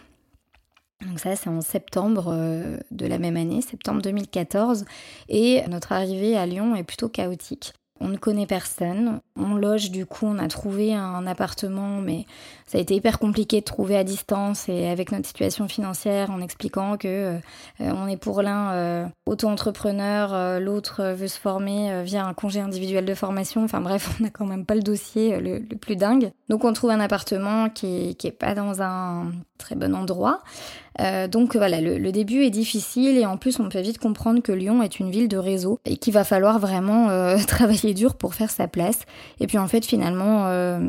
Donc 1.06 1.18
ça, 1.18 1.36
c'est 1.36 1.50
en 1.50 1.60
septembre 1.60 2.26
euh, 2.28 2.78
de 2.90 3.06
la 3.06 3.18
même 3.18 3.36
année, 3.36 3.60
septembre 3.60 4.02
2014. 4.02 4.84
Et 5.28 5.62
notre 5.68 5.92
arrivée 5.92 6.36
à 6.36 6.46
Lyon 6.46 6.74
est 6.74 6.84
plutôt 6.84 7.08
chaotique. 7.08 7.72
On 8.00 8.08
ne 8.08 8.16
connaît 8.16 8.46
personne. 8.46 9.20
On 9.36 9.54
loge, 9.54 9.92
du 9.92 10.06
coup, 10.06 10.26
on 10.26 10.38
a 10.38 10.48
trouvé 10.48 10.92
un 10.92 11.24
appartement, 11.24 12.00
mais 12.00 12.26
ça 12.66 12.78
a 12.78 12.80
été 12.80 12.96
hyper 12.96 13.20
compliqué 13.20 13.60
de 13.60 13.64
trouver 13.64 13.96
à 13.96 14.02
distance 14.02 14.68
et 14.68 14.88
avec 14.88 15.12
notre 15.12 15.28
situation 15.28 15.68
financière, 15.68 16.32
en 16.32 16.40
expliquant 16.40 16.96
que 16.96 17.06
euh, 17.06 17.38
on 17.78 18.08
est 18.08 18.16
pour 18.16 18.42
l'un 18.42 18.72
euh, 18.72 19.06
auto-entrepreneur, 19.26 20.58
l'autre 20.58 21.12
veut 21.12 21.28
se 21.28 21.38
former 21.38 22.02
via 22.02 22.26
un 22.26 22.34
congé 22.34 22.58
individuel 22.58 23.04
de 23.04 23.14
formation. 23.14 23.62
Enfin 23.62 23.80
bref, 23.80 24.16
on 24.20 24.24
n'a 24.24 24.30
quand 24.30 24.46
même 24.46 24.66
pas 24.66 24.74
le 24.74 24.82
dossier 24.82 25.38
le, 25.38 25.60
plus 25.76 25.94
dingue. 25.94 26.32
Donc 26.48 26.64
on 26.64 26.72
trouve 26.72 26.90
un 26.90 27.00
appartement 27.00 27.68
qui, 27.68 28.16
qui 28.16 28.26
est 28.26 28.32
pas 28.32 28.56
dans 28.56 28.82
un 28.82 29.30
très 29.58 29.76
bon 29.76 29.94
endroit. 29.94 30.42
Euh, 31.00 31.26
donc 31.26 31.56
voilà, 31.56 31.80
le, 31.80 32.12
début 32.12 32.42
est 32.42 32.50
difficile 32.50 33.16
et 33.16 33.24
en 33.24 33.36
plus 33.36 33.60
on 33.60 33.68
peut 33.68 33.80
vite 33.80 33.98
comprendre 33.98 34.42
que 34.42 34.52
Lyon 34.52 34.82
est 34.82 34.98
une 34.98 35.10
ville 35.10 35.28
de 35.28 35.38
réseau 35.38 35.78
et 35.84 35.96
qu'il 35.96 36.12
va 36.12 36.24
falloir 36.24 36.58
vraiment 36.58 37.08
euh, 37.08 37.38
travailler 37.46 37.94
dur 37.94 38.14
pour 38.14 38.34
faire 38.34 38.50
sa 38.50 38.68
place. 38.68 39.00
Et 39.40 39.46
puis 39.46 39.58
en 39.58 39.68
fait 39.68 39.84
finalement, 39.84 40.46
euh, 40.46 40.80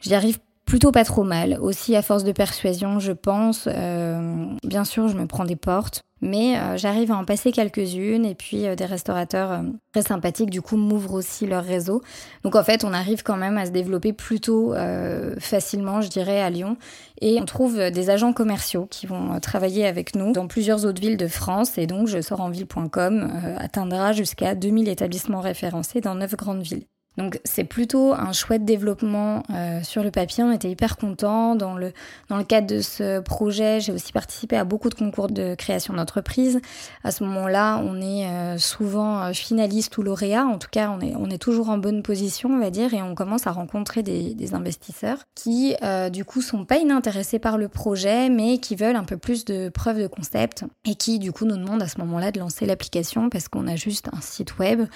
j'y 0.00 0.14
arrive 0.14 0.38
plutôt 0.70 0.92
pas 0.92 1.04
trop 1.04 1.24
mal. 1.24 1.58
Aussi 1.60 1.96
à 1.96 2.02
force 2.02 2.24
de 2.24 2.32
persuasion, 2.32 2.98
je 2.98 3.12
pense. 3.12 3.66
bien 3.66 4.84
sûr, 4.84 5.08
je 5.08 5.16
me 5.16 5.26
prends 5.26 5.44
des 5.44 5.56
portes. 5.56 6.04
Mais 6.22 6.58
euh, 6.58 6.76
j'arrive 6.76 7.12
à 7.12 7.16
en 7.16 7.24
passer 7.24 7.50
quelques-unes 7.50 8.26
et 8.26 8.34
puis 8.34 8.66
euh, 8.66 8.74
des 8.74 8.84
restaurateurs 8.84 9.52
euh, 9.52 9.62
très 9.92 10.02
sympathiques 10.02 10.50
du 10.50 10.60
coup 10.60 10.76
m'ouvrent 10.76 11.14
aussi 11.14 11.46
leur 11.46 11.64
réseau. 11.64 12.02
Donc 12.44 12.56
en 12.56 12.62
fait 12.62 12.84
on 12.84 12.92
arrive 12.92 13.22
quand 13.22 13.36
même 13.36 13.56
à 13.56 13.66
se 13.66 13.70
développer 13.70 14.12
plutôt 14.12 14.74
facilement 15.38 16.00
je 16.00 16.08
dirais 16.08 16.40
à 16.40 16.50
Lyon 16.50 16.76
et 17.20 17.40
on 17.40 17.44
trouve 17.44 17.76
des 17.90 18.10
agents 18.10 18.32
commerciaux 18.32 18.86
qui 18.86 19.06
vont 19.06 19.40
travailler 19.40 19.86
avec 19.86 20.14
nous 20.14 20.32
dans 20.32 20.46
plusieurs 20.46 20.84
autres 20.84 21.00
villes 21.00 21.16
de 21.16 21.26
France 21.26 21.78
et 21.78 21.86
donc 21.86 22.06
je 22.06 22.20
sors 22.20 22.40
en 22.40 22.50
ville.com 22.50 23.30
atteindra 23.58 24.12
jusqu'à 24.12 24.54
2000 24.54 24.88
établissements 24.88 25.40
référencés 25.40 26.00
dans 26.00 26.14
9 26.14 26.36
grandes 26.36 26.62
villes. 26.62 26.84
Donc 27.16 27.40
c'est 27.44 27.64
plutôt 27.64 28.12
un 28.14 28.32
chouette 28.32 28.64
développement 28.64 29.42
euh, 29.50 29.82
sur 29.82 30.04
le 30.04 30.10
papier. 30.10 30.44
On 30.44 30.52
était 30.52 30.70
hyper 30.70 30.96
contents. 30.96 31.56
Dans 31.56 31.74
le, 31.74 31.92
dans 32.28 32.36
le 32.36 32.44
cadre 32.44 32.68
de 32.68 32.80
ce 32.80 33.20
projet, 33.20 33.80
j'ai 33.80 33.92
aussi 33.92 34.12
participé 34.12 34.56
à 34.56 34.64
beaucoup 34.64 34.88
de 34.88 34.94
concours 34.94 35.26
de 35.28 35.54
création 35.56 35.92
d'entreprise. 35.92 36.60
À 37.02 37.10
ce 37.10 37.24
moment-là, 37.24 37.82
on 37.84 38.00
est 38.00 38.26
euh, 38.26 38.58
souvent 38.58 39.22
euh, 39.22 39.32
finaliste 39.32 39.98
ou 39.98 40.02
lauréat. 40.02 40.46
En 40.46 40.58
tout 40.58 40.68
cas, 40.70 40.90
on 40.96 41.00
est, 41.00 41.14
on 41.16 41.28
est 41.30 41.38
toujours 41.38 41.68
en 41.68 41.78
bonne 41.78 42.02
position, 42.02 42.50
on 42.50 42.60
va 42.60 42.70
dire, 42.70 42.94
et 42.94 43.02
on 43.02 43.14
commence 43.14 43.46
à 43.46 43.52
rencontrer 43.52 44.02
des, 44.02 44.36
investisseurs 44.52 45.18
qui, 45.36 45.76
du 46.10 46.24
coup, 46.24 46.42
sont 46.42 46.64
pas 46.64 46.78
inintéressés 46.78 47.38
par 47.38 47.56
le 47.56 47.68
projet, 47.68 48.28
mais 48.28 48.58
qui 48.58 48.74
veulent 48.74 48.96
un 48.96 49.04
peu 49.04 49.16
plus 49.16 49.44
de 49.44 49.68
preuves 49.68 50.00
de 50.00 50.08
concept 50.08 50.64
et 50.84 50.96
qui, 50.96 51.20
du 51.20 51.30
coup, 51.30 51.44
nous 51.44 51.56
demandent 51.56 51.82
à 51.82 51.86
ce 51.86 51.98
moment-là 52.00 52.32
de 52.32 52.40
lancer 52.40 52.66
l'application 52.66 53.30
parce 53.30 53.46
qu'on 53.46 53.68
a 53.68 53.76
juste 53.76 54.08
un 54.12 54.20
site 54.20 54.58
web 54.58 54.86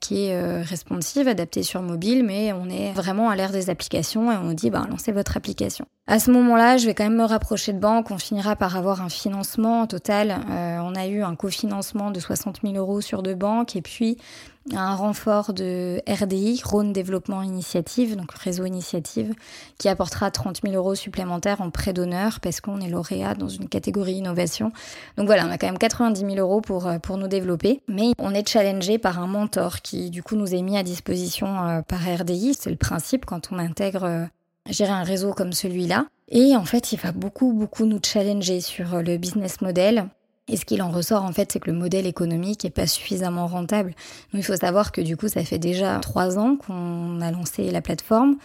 qui 0.00 0.24
est 0.24 0.62
responsive, 0.62 1.28
sur 1.62 1.82
mobile, 1.82 2.24
mais 2.24 2.52
on 2.52 2.68
est 2.68 2.92
vraiment 2.92 3.30
à 3.30 3.36
l'ère 3.36 3.52
des 3.52 3.70
applications 3.70 4.32
et 4.32 4.36
on 4.36 4.44
nous 4.44 4.54
dit, 4.54 4.70
bah, 4.70 4.86
lancez 4.90 5.12
votre 5.12 5.36
application. 5.36 5.86
À 6.06 6.18
ce 6.18 6.30
moment-là, 6.30 6.78
je 6.78 6.86
vais 6.86 6.94
quand 6.94 7.04
même 7.04 7.16
me 7.16 7.24
rapprocher 7.24 7.72
de 7.72 7.78
banque. 7.78 8.10
On 8.10 8.18
finira 8.18 8.56
par 8.56 8.76
avoir 8.76 9.02
un 9.02 9.08
financement 9.08 9.86
total. 9.86 10.30
Euh, 10.50 10.78
on 10.82 10.94
a 10.94 11.06
eu 11.06 11.22
un 11.22 11.34
cofinancement 11.34 12.10
de 12.10 12.18
60 12.18 12.60
000 12.62 12.74
euros 12.76 13.00
sur 13.00 13.22
deux 13.22 13.34
banques 13.34 13.76
et 13.76 13.82
puis 13.82 14.16
un 14.74 14.94
renfort 14.94 15.52
de 15.54 16.02
RDI, 16.08 16.60
Rhône 16.64 16.92
Développement 16.92 17.42
Initiative, 17.42 18.16
donc 18.16 18.32
réseau 18.32 18.64
initiative, 18.64 19.34
qui 19.78 19.88
apportera 19.88 20.30
30 20.30 20.60
000 20.62 20.74
euros 20.74 20.94
supplémentaires 20.94 21.60
en 21.60 21.70
prêt 21.70 21.92
d'honneur 21.92 22.40
parce 22.40 22.60
qu'on 22.60 22.80
est 22.80 22.88
lauréat 22.88 23.34
dans 23.34 23.48
une 23.48 23.68
catégorie 23.68 24.14
innovation. 24.14 24.72
Donc 25.16 25.26
voilà, 25.26 25.46
on 25.46 25.50
a 25.50 25.58
quand 25.58 25.66
même 25.66 25.78
90 25.78 26.20
000 26.20 26.34
euros 26.36 26.60
pour, 26.60 26.86
euh, 26.86 26.98
pour 26.98 27.16
nous 27.16 27.28
développer, 27.28 27.82
mais 27.88 28.12
on 28.18 28.34
est 28.34 28.48
challengé 28.48 28.98
par 28.98 29.18
un 29.18 29.26
mentor 29.26 29.80
qui 29.80 30.10
du 30.10 30.22
coup 30.22 30.36
nous 30.36 30.54
est 30.54 30.62
mis 30.62 30.76
à 30.76 30.82
disposition 30.82 31.46
euh, 31.66 31.82
par 31.82 32.00
RDI. 32.00 32.54
C'est 32.58 32.70
le 32.70 32.76
principe 32.76 33.24
quand 33.24 33.50
on 33.52 33.58
intègre 33.58 34.28
gérer 34.68 34.92
un 34.92 35.04
réseau 35.04 35.32
comme 35.32 35.52
celui-là. 35.52 36.06
Et 36.30 36.54
en 36.56 36.64
fait, 36.64 36.92
il 36.92 37.00
va 37.00 37.12
beaucoup, 37.12 37.52
beaucoup 37.52 37.86
nous 37.86 38.00
challenger 38.04 38.60
sur 38.60 39.02
le 39.02 39.16
business 39.16 39.60
model. 39.60 40.08
Et 40.48 40.56
ce 40.56 40.64
qu'il 40.64 40.82
en 40.82 40.90
ressort, 40.90 41.24
en 41.24 41.32
fait, 41.32 41.52
c'est 41.52 41.60
que 41.60 41.70
le 41.70 41.76
modèle 41.76 42.06
économique 42.06 42.64
est 42.64 42.70
pas 42.70 42.86
suffisamment 42.86 43.46
rentable. 43.46 43.90
Donc, 44.32 44.40
il 44.40 44.44
faut 44.44 44.56
savoir 44.56 44.92
que 44.92 45.00
du 45.00 45.16
coup, 45.16 45.28
ça 45.28 45.44
fait 45.44 45.58
déjà 45.58 45.98
trois 46.00 46.38
ans 46.38 46.56
qu'on 46.56 47.20
a 47.20 47.30
lancé 47.30 47.70
la 47.70 47.82
plateforme. 47.82 48.36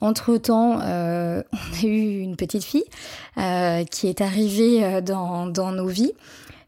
Entre-temps, 0.00 0.80
euh, 0.82 1.42
on 1.52 1.86
a 1.86 1.86
eu 1.86 2.20
une 2.20 2.36
petite 2.36 2.64
fille 2.64 2.84
euh, 3.36 3.84
qui 3.84 4.08
est 4.08 4.20
arrivée 4.20 4.84
euh, 4.84 5.00
dans, 5.00 5.46
dans 5.46 5.72
nos 5.72 5.86
vies. 5.86 6.12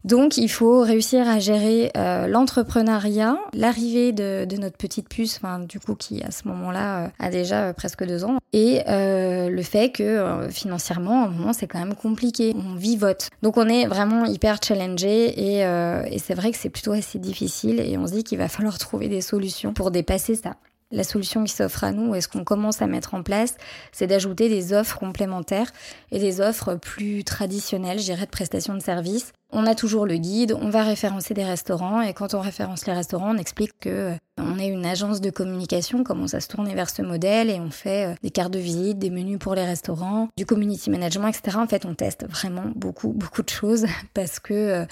Donc 0.03 0.35
il 0.35 0.49
faut 0.49 0.81
réussir 0.81 1.29
à 1.29 1.39
gérer 1.39 1.91
euh, 1.95 2.27
l'entrepreneuriat, 2.27 3.37
l'arrivée 3.53 4.11
de, 4.11 4.43
de, 4.43 4.57
notre 4.57 4.75
petite 4.75 5.07
puce, 5.07 5.39
du 5.69 5.79
coup 5.79 5.95
qui 5.95 6.21
à 6.23 6.31
ce 6.31 6.47
moment-là 6.49 7.05
euh, 7.05 7.09
a 7.19 7.29
déjà 7.29 7.67
euh, 7.67 7.73
presque 7.73 8.05
deux 8.05 8.25
ans, 8.25 8.37
et 8.51 8.81
le 8.85 9.61
fait 9.61 9.91
que 9.91 10.47
financièrement, 10.49 11.23
à 11.23 11.27
un 11.27 11.29
moment 11.29 11.53
c'est 11.53 11.67
quand 11.67 11.79
même 11.79 11.95
compliqué, 11.95 12.53
on 12.55 12.75
vivote. 12.75 13.29
Donc 13.41 13.57
on 13.57 13.67
est 13.67 13.85
vraiment 13.85 14.25
hyper 14.25 14.57
challengé 14.61 15.27
et, 15.39 15.59
et 15.59 16.19
c'est 16.19 16.33
vrai 16.33 16.51
que 16.51 16.57
c'est 16.57 16.69
plutôt 16.69 16.91
assez 16.91 17.19
difficile 17.19 17.79
et 17.79 17.97
on 17.97 18.07
se 18.07 18.13
dit 18.13 18.23
qu'il 18.23 18.37
va 18.37 18.47
falloir 18.47 18.77
trouver 18.77 19.07
des 19.07 19.21
solutions 19.21 19.73
pour 19.73 19.91
dépasser 19.91 20.35
ça 20.35 20.55
la 20.93 21.03
solution 21.03 21.43
qui 21.43 21.51
s'offre 21.51 21.83
à 21.83 21.91
nous, 21.91 22.15
et 22.15 22.21
ce 22.21 22.27
qu'on 22.27 22.43
commence 22.43 22.81
à 22.81 22.87
mettre 22.87 23.15
en 23.15 23.23
place, 23.23 23.55
c'est 23.91 24.07
d'ajouter 24.07 24.47
des 24.47 24.73
offres 24.73 24.99
complémentaires 24.99 25.71
et 26.11 26.19
des 26.19 26.39
offres 26.39 26.75
plus 26.75 27.23
traditionnelles, 27.23 27.99
je 27.99 28.05
dirais, 28.05 28.25
de 28.25 28.31
prestation 28.31 28.75
de 28.75 28.79
services. 28.79 29.33
On 29.55 29.67
a 29.67 29.75
toujours 29.75 30.07
le 30.07 30.17
guide, 30.17 30.57
on 30.59 30.69
va 30.69 30.83
référencer 30.83 31.35
des 31.35 31.43
restaurants, 31.43 32.01
et 32.01 32.13
quand 32.13 32.33
on 32.33 32.41
référence 32.41 32.87
les 32.87 32.93
restaurants, 32.93 33.35
on 33.35 33.37
explique 33.37 33.71
que 33.79 33.89
euh, 33.89 34.15
on 34.37 34.57
est 34.57 34.67
une 34.67 34.85
agence 34.85 35.21
de 35.21 35.29
communication, 35.29 36.03
commence 36.03 36.33
à 36.33 36.39
se 36.39 36.47
tourner 36.47 36.73
vers 36.73 36.89
ce 36.89 37.03
modèle, 37.03 37.51
et 37.51 37.59
on 37.59 37.69
fait 37.69 38.07
euh, 38.07 38.15
des 38.23 38.31
cartes 38.31 38.51
de 38.51 38.59
visite, 38.59 38.97
des 38.97 39.11
menus 39.11 39.37
pour 39.37 39.53
les 39.53 39.65
restaurants, 39.65 40.29
du 40.37 40.45
community 40.45 40.89
management, 40.89 41.27
etc. 41.27 41.57
En 41.57 41.67
fait, 41.67 41.85
on 41.85 41.93
teste 41.93 42.25
vraiment 42.27 42.65
beaucoup, 42.75 43.09
beaucoup 43.09 43.43
de 43.43 43.49
choses 43.49 43.85
parce 44.15 44.39
que 44.39 44.53
euh, 44.53 44.85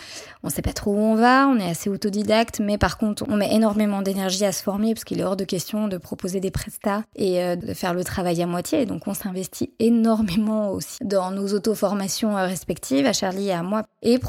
on 0.43 0.49
sait 0.49 0.61
pas 0.61 0.73
trop 0.73 0.91
où 0.91 0.99
on 0.99 1.15
va, 1.15 1.47
on 1.47 1.57
est 1.57 1.69
assez 1.69 1.89
autodidacte, 1.89 2.59
mais 2.59 2.77
par 2.77 2.99
contre, 2.99 3.25
on 3.29 3.35
met 3.35 3.53
énormément 3.53 4.03
d'énergie 4.03 4.45
à 4.45 4.51
se 4.51 4.61
former 4.61 4.93
parce 4.93 5.05
qu'il 5.05 5.19
est 5.19 5.23
hors 5.23 5.37
de 5.37 5.43
question 5.43 5.87
de 5.87 5.97
proposer 5.97 6.39
des 6.39 6.51
prestats 6.51 7.03
et 7.15 7.41
euh, 7.41 7.55
de 7.55 7.73
faire 7.73 7.95
le 7.95 8.03
travail 8.03 8.41
à 8.43 8.45
moitié. 8.45 8.85
Donc 8.85 9.07
on 9.07 9.15
s'investit 9.15 9.71
énormément 9.79 10.69
aussi 10.69 10.97
dans 11.03 11.31
nos 11.31 11.47
auto-formations 11.47 12.35
respectives, 12.35 13.07
à 13.07 13.13
Charlie 13.13 13.47
et 13.47 13.53
à 13.53 13.63
moi. 13.63 13.83
Et 14.03 14.19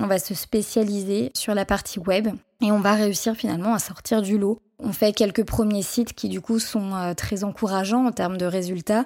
on 0.00 0.06
va 0.06 0.18
se 0.18 0.34
spécialiser 0.34 1.30
sur 1.34 1.54
la 1.54 1.64
partie 1.64 1.98
web 1.98 2.28
et 2.62 2.72
on 2.72 2.80
va 2.80 2.94
réussir 2.94 3.34
finalement 3.34 3.74
à 3.74 3.78
sortir 3.78 4.22
du 4.22 4.38
lot. 4.38 4.60
On 4.78 4.92
fait 4.92 5.12
quelques 5.12 5.44
premiers 5.44 5.82
sites 5.82 6.12
qui 6.12 6.28
du 6.28 6.40
coup 6.40 6.58
sont 6.58 6.94
euh, 6.94 7.14
très 7.14 7.44
encourageants 7.44 8.06
en 8.06 8.12
termes 8.12 8.36
de 8.36 8.46
résultats. 8.46 9.04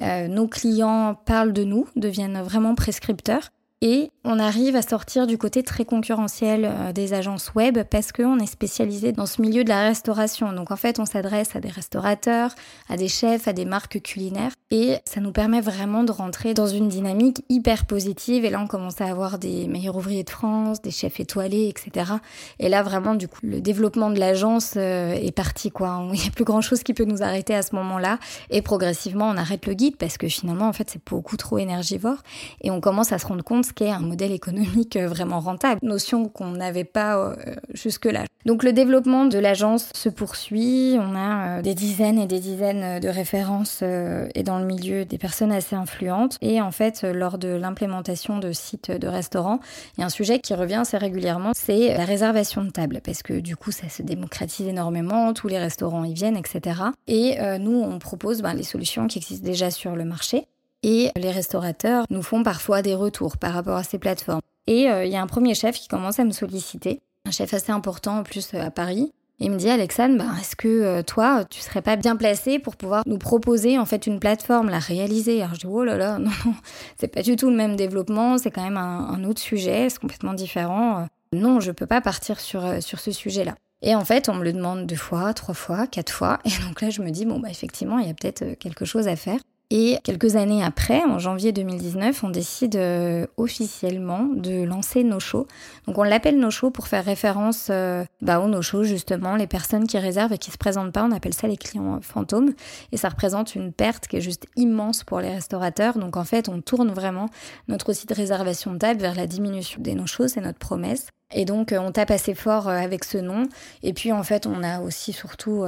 nos 0.00 0.48
clients 0.48 1.14
parlent 1.26 1.52
de 1.52 1.64
nous, 1.64 1.86
deviennent 1.96 2.40
vraiment 2.40 2.74
prescripteurs. 2.74 3.50
Et 3.80 4.10
on 4.24 4.40
arrive 4.40 4.74
à 4.74 4.82
sortir 4.82 5.28
du 5.28 5.38
côté 5.38 5.62
très 5.62 5.84
concurrentiel 5.84 6.64
euh, 6.64 6.92
des 6.92 7.14
agences 7.14 7.54
web 7.54 7.78
parce 7.88 8.10
qu'on 8.10 8.40
est 8.40 8.46
spécialisé 8.46 9.12
dans 9.12 9.26
ce 9.26 9.40
milieu 9.40 9.62
de 9.62 9.68
la 9.68 9.82
restauration. 9.82 10.52
Donc 10.52 10.72
en 10.72 10.76
fait, 10.76 10.98
on 10.98 11.06
s'adresse 11.06 11.54
à 11.54 11.60
des 11.60 11.68
restaurateurs, 11.68 12.54
à 12.88 12.96
des 12.96 13.06
chefs, 13.06 13.46
à 13.46 13.52
des 13.52 13.64
marques 13.64 14.00
culinaires. 14.02 14.50
Et 14.70 14.98
ça 15.06 15.22
nous 15.22 15.32
permet 15.32 15.62
vraiment 15.62 16.04
de 16.04 16.12
rentrer 16.12 16.52
dans 16.52 16.66
une 16.66 16.88
dynamique 16.88 17.42
hyper 17.48 17.86
positive. 17.86 18.44
Et 18.44 18.50
là, 18.50 18.60
on 18.62 18.66
commence 18.66 19.00
à 19.00 19.06
avoir 19.06 19.38
des 19.38 19.66
meilleurs 19.66 19.96
ouvriers 19.96 20.24
de 20.24 20.30
France, 20.30 20.82
des 20.82 20.90
chefs 20.90 21.20
étoilés, 21.20 21.68
etc. 21.68 22.12
Et 22.58 22.68
là, 22.68 22.82
vraiment, 22.82 23.14
du 23.14 23.28
coup, 23.28 23.38
le 23.44 23.62
développement 23.62 24.10
de 24.10 24.18
l'agence 24.20 24.74
euh, 24.76 25.14
est 25.14 25.34
parti, 25.34 25.70
quoi. 25.70 26.06
Il 26.12 26.20
n'y 26.20 26.26
a 26.26 26.30
plus 26.30 26.44
grand 26.44 26.60
chose 26.60 26.82
qui 26.82 26.92
peut 26.92 27.06
nous 27.06 27.22
arrêter 27.22 27.54
à 27.54 27.62
ce 27.62 27.74
moment-là. 27.76 28.18
Et 28.50 28.60
progressivement, 28.60 29.30
on 29.30 29.38
arrête 29.38 29.64
le 29.64 29.72
guide 29.72 29.96
parce 29.96 30.18
que 30.18 30.28
finalement, 30.28 30.68
en 30.68 30.74
fait, 30.74 30.90
c'est 30.90 31.02
beaucoup 31.02 31.38
trop 31.38 31.56
énergivore. 31.56 32.18
Et 32.60 32.70
on 32.70 32.82
commence 32.82 33.10
à 33.12 33.18
se 33.18 33.26
rendre 33.26 33.42
compte 33.42 33.72
qu'est 33.72 33.90
un 33.90 34.00
modèle 34.00 34.32
économique 34.32 34.96
euh, 34.96 35.08
vraiment 35.08 35.40
rentable, 35.40 35.80
notion 35.82 36.28
qu'on 36.28 36.50
n'avait 36.50 36.84
pas 36.84 37.16
euh, 37.16 37.36
jusque-là. 37.72 38.24
Donc 38.44 38.62
le 38.62 38.74
développement 38.74 39.24
de 39.24 39.38
l'agence 39.38 39.90
se 39.94 40.08
poursuit, 40.08 40.96
on 40.98 41.16
a 41.16 41.60
des 41.60 41.74
dizaines 41.74 42.18
et 42.18 42.26
des 42.26 42.38
dizaines 42.38 43.00
de 43.00 43.08
références 43.08 43.82
et 43.82 44.42
dans 44.42 44.57
le 44.58 44.66
milieu 44.66 45.04
des 45.04 45.18
personnes 45.18 45.52
assez 45.52 45.76
influentes 45.76 46.36
et 46.40 46.60
en 46.60 46.70
fait 46.70 47.02
lors 47.02 47.38
de 47.38 47.48
l'implémentation 47.48 48.38
de 48.38 48.52
sites 48.52 48.90
de 48.90 49.08
restaurants, 49.08 49.60
il 49.96 50.00
y 50.00 50.02
a 50.02 50.06
un 50.06 50.10
sujet 50.10 50.38
qui 50.40 50.54
revient 50.54 50.76
assez 50.76 50.98
régulièrement, 50.98 51.52
c'est 51.54 51.96
la 51.96 52.04
réservation 52.04 52.64
de 52.64 52.70
table 52.70 53.00
parce 53.04 53.22
que 53.22 53.40
du 53.40 53.56
coup 53.56 53.72
ça 53.72 53.88
se 53.88 54.02
démocratise 54.02 54.68
énormément, 54.68 55.32
tous 55.32 55.48
les 55.48 55.58
restaurants 55.58 56.04
y 56.04 56.14
viennent, 56.14 56.36
etc. 56.36 56.80
Et 57.06 57.38
nous 57.58 57.80
on 57.80 57.98
propose 57.98 58.42
ben, 58.42 58.54
les 58.54 58.62
solutions 58.62 59.06
qui 59.06 59.18
existent 59.18 59.46
déjà 59.46 59.70
sur 59.70 59.96
le 59.96 60.04
marché. 60.04 60.46
Et 60.82 61.10
les 61.16 61.30
restaurateurs 61.30 62.04
nous 62.10 62.22
font 62.22 62.42
parfois 62.42 62.82
des 62.82 62.94
retours 62.94 63.36
par 63.36 63.52
rapport 63.52 63.76
à 63.76 63.82
ces 63.82 63.98
plateformes. 63.98 64.40
Et 64.66 64.90
euh, 64.90 65.04
il 65.04 65.12
y 65.12 65.16
a 65.16 65.22
un 65.22 65.26
premier 65.26 65.54
chef 65.54 65.76
qui 65.76 65.88
commence 65.88 66.20
à 66.20 66.24
me 66.24 66.30
solliciter, 66.30 67.00
un 67.24 67.30
chef 67.30 67.54
assez 67.54 67.72
important 67.72 68.18
en 68.18 68.22
plus 68.22 68.54
euh, 68.54 68.60
à 68.60 68.70
Paris. 68.70 69.12
Il 69.40 69.52
me 69.52 69.56
dit 69.56 69.70
Alexandre, 69.70 70.18
bah, 70.18 70.32
est-ce 70.40 70.56
que 70.56 70.68
euh, 70.68 71.02
toi, 71.02 71.44
tu 71.44 71.60
serais 71.60 71.82
pas 71.82 71.96
bien 71.96 72.16
placé 72.16 72.58
pour 72.58 72.74
pouvoir 72.76 73.04
nous 73.06 73.18
proposer 73.18 73.78
en 73.78 73.86
fait 73.86 74.06
une 74.06 74.18
plateforme, 74.18 74.68
la 74.68 74.80
réaliser? 74.80 75.42
Alors 75.42 75.54
je 75.54 75.60
dis 75.60 75.66
oh 75.68 75.84
là 75.84 75.96
là, 75.96 76.18
non, 76.18 76.30
non, 76.44 76.54
c'est 76.98 77.08
pas 77.08 77.22
du 77.22 77.36
tout 77.36 77.48
le 77.48 77.56
même 77.56 77.76
développement, 77.76 78.38
c'est 78.38 78.50
quand 78.50 78.64
même 78.64 78.76
un, 78.76 79.22
autre 79.24 79.40
sujet, 79.40 79.88
c'est 79.90 80.00
complètement 80.00 80.34
différent. 80.34 81.06
Non, 81.32 81.60
je 81.60 81.70
peux 81.70 81.86
pas 81.86 82.00
partir 82.00 82.40
sur 82.40 82.82
sur 82.82 82.98
ce 82.98 83.12
sujet-là. 83.12 83.54
Et 83.80 83.94
en 83.94 84.04
fait, 84.04 84.28
on 84.28 84.34
me 84.34 84.42
le 84.42 84.52
demande 84.52 84.86
deux 84.86 84.96
fois, 84.96 85.32
trois 85.34 85.54
fois, 85.54 85.86
quatre 85.86 86.12
fois. 86.12 86.40
Et 86.44 86.50
donc 86.66 86.80
là, 86.80 86.90
je 86.90 87.00
me 87.00 87.10
dis, 87.10 87.24
bon, 87.24 87.38
bah, 87.38 87.48
effectivement, 87.48 87.98
il 87.98 88.08
y 88.08 88.10
a 88.10 88.14
peut-être 88.14 88.58
quelque 88.58 88.84
chose 88.84 89.06
à 89.06 89.14
faire. 89.14 89.38
Et 89.70 89.98
quelques 90.02 90.36
années 90.36 90.64
après, 90.64 91.04
en 91.04 91.18
janvier 91.18 91.52
2019, 91.52 92.24
on 92.24 92.30
décide 92.30 92.76
euh, 92.76 93.26
officiellement 93.36 94.24
de 94.24 94.64
lancer 94.64 95.04
No 95.04 95.20
Show. 95.20 95.46
Donc 95.86 95.98
on 95.98 96.04
l'appelle 96.04 96.38
No 96.38 96.50
Show 96.50 96.70
pour 96.70 96.88
faire 96.88 97.04
référence 97.04 97.68
euh, 97.68 98.02
bah, 98.22 98.40
au 98.40 98.48
No 98.48 98.62
Show 98.62 98.84
justement, 98.84 99.36
les 99.36 99.46
personnes 99.46 99.86
qui 99.86 99.98
réservent 99.98 100.32
et 100.32 100.38
qui 100.38 100.50
se 100.50 100.56
présentent 100.56 100.92
pas, 100.92 101.04
on 101.04 101.12
appelle 101.12 101.34
ça 101.34 101.48
les 101.48 101.58
clients 101.58 102.00
fantômes. 102.00 102.54
Et 102.92 102.96
ça 102.96 103.10
représente 103.10 103.56
une 103.56 103.74
perte 103.74 104.08
qui 104.08 104.16
est 104.16 104.22
juste 104.22 104.46
immense 104.56 105.04
pour 105.04 105.20
les 105.20 105.34
restaurateurs. 105.34 105.98
Donc 105.98 106.16
en 106.16 106.24
fait, 106.24 106.48
on 106.48 106.62
tourne 106.62 106.90
vraiment 106.90 107.26
notre 107.68 107.92
site 107.92 108.08
de 108.08 108.14
réservation 108.14 108.72
de 108.72 108.78
table 108.78 109.02
vers 109.02 109.14
la 109.14 109.26
diminution 109.26 109.82
des 109.82 109.94
No 109.94 110.06
Shows, 110.06 110.28
c'est 110.28 110.40
notre 110.40 110.58
promesse. 110.58 111.08
Et 111.34 111.44
donc 111.44 111.74
on 111.78 111.92
tape 111.92 112.10
assez 112.10 112.34
fort 112.34 112.68
euh, 112.68 112.78
avec 112.78 113.04
ce 113.04 113.18
nom. 113.18 113.42
Et 113.82 113.92
puis 113.92 114.12
en 114.12 114.22
fait, 114.22 114.46
on 114.46 114.62
a 114.62 114.80
aussi 114.80 115.12
surtout 115.12 115.66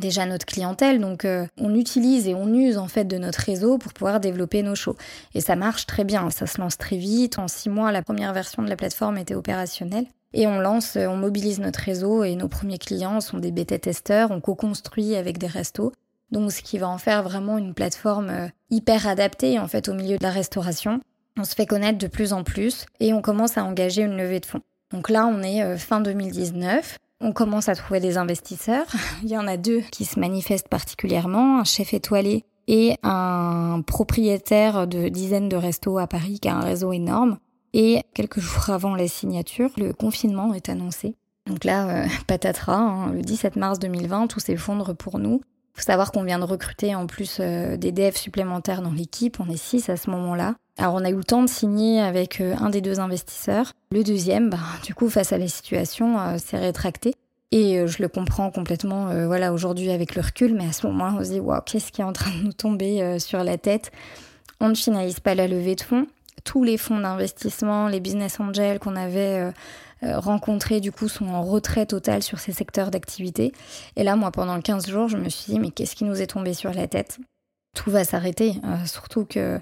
déjà 0.00 0.26
notre 0.26 0.46
clientèle. 0.46 1.00
Donc 1.00 1.24
euh, 1.24 1.46
on 1.58 1.74
utilise 1.74 2.28
et 2.28 2.34
on 2.34 2.52
use 2.52 2.78
en 2.78 2.88
fait 2.88 3.04
de 3.04 3.18
notre 3.18 3.40
réseau 3.40 3.78
pour 3.78 3.92
pouvoir 3.92 4.20
développer 4.20 4.62
nos 4.62 4.74
shows. 4.74 4.96
Et 5.34 5.40
ça 5.40 5.56
marche 5.56 5.86
très 5.86 6.04
bien, 6.04 6.30
ça 6.30 6.46
se 6.46 6.60
lance 6.60 6.78
très 6.78 6.96
vite. 6.96 7.38
En 7.38 7.48
six 7.48 7.68
mois, 7.68 7.92
la 7.92 8.02
première 8.02 8.32
version 8.32 8.62
de 8.62 8.68
la 8.68 8.76
plateforme 8.76 9.18
était 9.18 9.34
opérationnelle. 9.34 10.06
Et 10.32 10.46
on 10.48 10.58
lance, 10.58 10.96
on 10.96 11.16
mobilise 11.16 11.60
notre 11.60 11.78
réseau 11.78 12.24
et 12.24 12.34
nos 12.34 12.48
premiers 12.48 12.78
clients 12.78 13.20
sont 13.20 13.38
des 13.38 13.52
bêta-testeurs, 13.52 14.32
on 14.32 14.40
co-construit 14.40 15.14
avec 15.14 15.38
des 15.38 15.46
restos. 15.46 15.92
Donc 16.32 16.50
ce 16.50 16.62
qui 16.62 16.78
va 16.78 16.88
en 16.88 16.98
faire 16.98 17.22
vraiment 17.22 17.58
une 17.58 17.74
plateforme 17.74 18.30
euh, 18.30 18.48
hyper 18.70 19.06
adaptée 19.06 19.60
en 19.60 19.68
fait 19.68 19.88
au 19.88 19.94
milieu 19.94 20.18
de 20.18 20.22
la 20.22 20.30
restauration. 20.30 21.00
On 21.38 21.44
se 21.44 21.54
fait 21.54 21.66
connaître 21.66 21.98
de 21.98 22.06
plus 22.08 22.32
en 22.32 22.42
plus 22.42 22.86
et 22.98 23.12
on 23.12 23.22
commence 23.22 23.56
à 23.58 23.64
engager 23.64 24.02
une 24.02 24.16
levée 24.16 24.40
de 24.40 24.46
fonds. 24.46 24.62
Donc 24.92 25.10
là, 25.10 25.26
on 25.26 25.42
est 25.42 25.62
euh, 25.62 25.76
fin 25.76 26.00
2019. 26.00 26.98
On 27.26 27.32
commence 27.32 27.70
à 27.70 27.74
trouver 27.74 28.00
des 28.00 28.18
investisseurs. 28.18 28.84
Il 29.22 29.30
y 29.30 29.38
en 29.38 29.46
a 29.46 29.56
deux 29.56 29.80
qui 29.90 30.04
se 30.04 30.20
manifestent 30.20 30.68
particulièrement, 30.68 31.58
un 31.58 31.64
chef 31.64 31.94
étoilé 31.94 32.44
et 32.68 32.96
un 33.02 33.80
propriétaire 33.86 34.86
de 34.86 35.08
dizaines 35.08 35.48
de 35.48 35.56
restos 35.56 35.96
à 35.96 36.06
Paris 36.06 36.38
qui 36.38 36.50
a 36.50 36.54
un 36.54 36.60
réseau 36.60 36.92
énorme. 36.92 37.38
Et 37.72 38.02
quelques 38.12 38.40
jours 38.40 38.68
avant 38.68 38.94
la 38.94 39.08
signature, 39.08 39.70
le 39.78 39.94
confinement 39.94 40.52
est 40.52 40.68
annoncé. 40.68 41.16
Donc 41.46 41.64
là, 41.64 41.88
euh, 41.88 42.06
patatras, 42.26 42.76
hein, 42.76 43.12
le 43.14 43.22
17 43.22 43.56
mars 43.56 43.78
2020, 43.78 44.26
tout 44.26 44.40
s'effondre 44.40 44.94
pour 44.94 45.18
nous. 45.18 45.40
Il 45.74 45.80
faut 45.80 45.86
savoir 45.86 46.12
qu'on 46.12 46.22
vient 46.22 46.38
de 46.38 46.44
recruter 46.44 46.94
en 46.94 47.08
plus 47.08 47.38
euh, 47.40 47.76
des 47.76 47.90
devs 47.90 48.16
supplémentaires 48.16 48.80
dans 48.80 48.92
l'équipe, 48.92 49.40
on 49.40 49.50
est 49.50 49.56
six 49.56 49.88
à 49.88 49.96
ce 49.96 50.08
moment-là. 50.10 50.54
Alors 50.78 50.94
on 50.94 51.04
a 51.04 51.10
eu 51.10 51.16
le 51.16 51.24
temps 51.24 51.42
de 51.42 51.48
signer 51.48 52.00
avec 52.00 52.40
euh, 52.40 52.54
un 52.60 52.70
des 52.70 52.80
deux 52.80 53.00
investisseurs. 53.00 53.72
Le 53.90 54.04
deuxième, 54.04 54.50
bah, 54.50 54.58
du 54.84 54.94
coup, 54.94 55.10
face 55.10 55.32
à 55.32 55.38
la 55.38 55.48
situation, 55.48 56.20
euh, 56.20 56.38
s'est 56.38 56.58
rétracté. 56.58 57.14
Et 57.50 57.86
je 57.86 58.02
le 58.02 58.08
comprends 58.08 58.50
complètement, 58.50 59.26
voilà, 59.26 59.52
aujourd'hui 59.52 59.92
avec 59.92 60.16
le 60.16 60.22
recul, 60.22 60.54
mais 60.54 60.66
à 60.66 60.72
ce 60.72 60.88
moment-là, 60.88 61.14
on 61.20 61.22
se 61.22 61.30
dit, 61.30 61.38
waouh, 61.38 61.60
qu'est-ce 61.64 61.92
qui 61.92 62.00
est 62.00 62.04
en 62.04 62.12
train 62.12 62.32
de 62.32 62.42
nous 62.42 62.52
tomber 62.52 63.20
sur 63.20 63.44
la 63.44 63.56
tête? 63.58 63.92
On 64.58 64.70
ne 64.70 64.74
finalise 64.74 65.20
pas 65.20 65.36
la 65.36 65.46
levée 65.46 65.76
de 65.76 65.80
fonds. 65.80 66.08
Tous 66.42 66.64
les 66.64 66.76
fonds 66.76 66.98
d'investissement, 66.98 67.86
les 67.86 68.00
business 68.00 68.40
angels 68.40 68.80
qu'on 68.80 68.96
avait 68.96 69.52
rencontrés 70.02 70.80
du 70.80 70.92
coup 70.92 71.08
sont 71.08 71.28
en 71.28 71.42
retrait 71.42 71.86
total 71.86 72.22
sur 72.22 72.38
ces 72.38 72.52
secteurs 72.52 72.90
d'activité. 72.90 73.52
Et 73.96 74.04
là, 74.04 74.16
moi, 74.16 74.30
pendant 74.30 74.60
15 74.60 74.88
jours, 74.88 75.08
je 75.08 75.16
me 75.16 75.28
suis 75.28 75.52
dit, 75.52 75.60
mais 75.60 75.70
qu'est-ce 75.70 75.96
qui 75.96 76.04
nous 76.04 76.20
est 76.20 76.26
tombé 76.26 76.54
sur 76.54 76.72
la 76.72 76.86
tête? 76.86 77.18
Tout 77.74 77.90
va 77.90 78.04
s'arrêter. 78.04 78.54
Euh, 78.64 78.86
surtout 78.86 79.24
que 79.24 79.58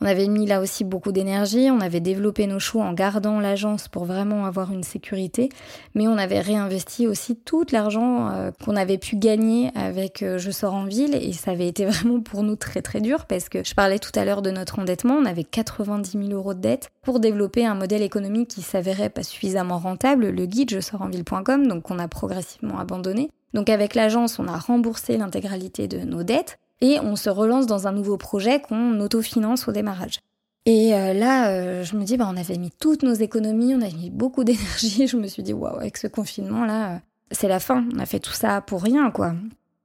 on 0.00 0.06
avait 0.06 0.28
mis 0.28 0.46
là 0.46 0.60
aussi 0.60 0.84
beaucoup 0.84 1.12
d'énergie, 1.12 1.68
on 1.70 1.80
avait 1.80 2.00
développé 2.00 2.46
nos 2.46 2.58
choix 2.58 2.84
en 2.84 2.92
gardant 2.92 3.40
l'agence 3.40 3.88
pour 3.88 4.04
vraiment 4.04 4.46
avoir 4.46 4.72
une 4.72 4.82
sécurité, 4.82 5.50
mais 5.94 6.08
on 6.08 6.16
avait 6.16 6.40
réinvesti 6.40 7.06
aussi 7.06 7.36
tout 7.36 7.66
l'argent 7.72 8.30
euh, 8.30 8.50
qu'on 8.64 8.76
avait 8.76 8.98
pu 8.98 9.16
gagner 9.16 9.70
avec 9.74 10.22
euh, 10.22 10.38
Je 10.38 10.50
sors 10.50 10.74
en 10.74 10.84
ville 10.84 11.14
et 11.14 11.32
ça 11.32 11.50
avait 11.50 11.68
été 11.68 11.84
vraiment 11.86 12.20
pour 12.20 12.42
nous 12.42 12.56
très 12.56 12.82
très 12.82 13.00
dur 13.00 13.26
parce 13.26 13.48
que 13.48 13.64
je 13.64 13.74
parlais 13.74 13.98
tout 13.98 14.12
à 14.14 14.24
l'heure 14.24 14.42
de 14.42 14.50
notre 14.50 14.78
endettement, 14.78 15.14
on 15.14 15.26
avait 15.26 15.44
90 15.44 16.12
000 16.12 16.24
euros 16.30 16.54
de 16.54 16.60
dette 16.60 16.90
pour 17.02 17.20
développer 17.20 17.66
un 17.66 17.74
modèle 17.74 18.02
économique 18.02 18.48
qui 18.48 18.62
s'avérait 18.62 19.10
pas 19.10 19.22
suffisamment 19.22 19.78
rentable, 19.78 20.28
le 20.28 20.46
guide 20.46 20.70
je 20.70 20.80
sors 20.80 21.02
en 21.02 21.08
ville.com, 21.08 21.66
donc 21.66 21.90
on 21.90 21.98
a 21.98 22.08
progressivement 22.08 22.78
abandonné. 22.78 23.30
Donc 23.54 23.70
avec 23.70 23.94
l'agence, 23.94 24.38
on 24.38 24.48
a 24.48 24.58
remboursé 24.58 25.16
l'intégralité 25.16 25.88
de 25.88 25.98
nos 25.98 26.22
dettes 26.22 26.58
et 26.80 27.00
on 27.00 27.16
se 27.16 27.30
relance 27.30 27.66
dans 27.66 27.86
un 27.86 27.92
nouveau 27.92 28.16
projet 28.16 28.60
qu'on 28.60 29.00
autofinance 29.00 29.68
au 29.68 29.72
démarrage. 29.72 30.20
Et 30.66 30.94
euh, 30.94 31.14
là, 31.14 31.48
euh, 31.48 31.84
je 31.84 31.96
me 31.96 32.04
dis, 32.04 32.16
bah, 32.16 32.28
on 32.28 32.36
avait 32.36 32.58
mis 32.58 32.72
toutes 32.72 33.04
nos 33.04 33.14
économies, 33.14 33.74
on 33.74 33.80
avait 33.80 33.92
mis 33.92 34.10
beaucoup 34.10 34.42
d'énergie. 34.44 35.06
Je 35.06 35.16
me 35.16 35.28
suis 35.28 35.42
dit, 35.42 35.52
waouh, 35.52 35.76
avec 35.76 35.96
ce 35.96 36.08
confinement-là, 36.08 36.94
euh, 36.94 36.98
c'est 37.30 37.48
la 37.48 37.60
fin. 37.60 37.86
On 37.94 37.98
a 38.00 38.06
fait 38.06 38.18
tout 38.18 38.32
ça 38.32 38.60
pour 38.60 38.82
rien, 38.82 39.10
quoi. 39.10 39.34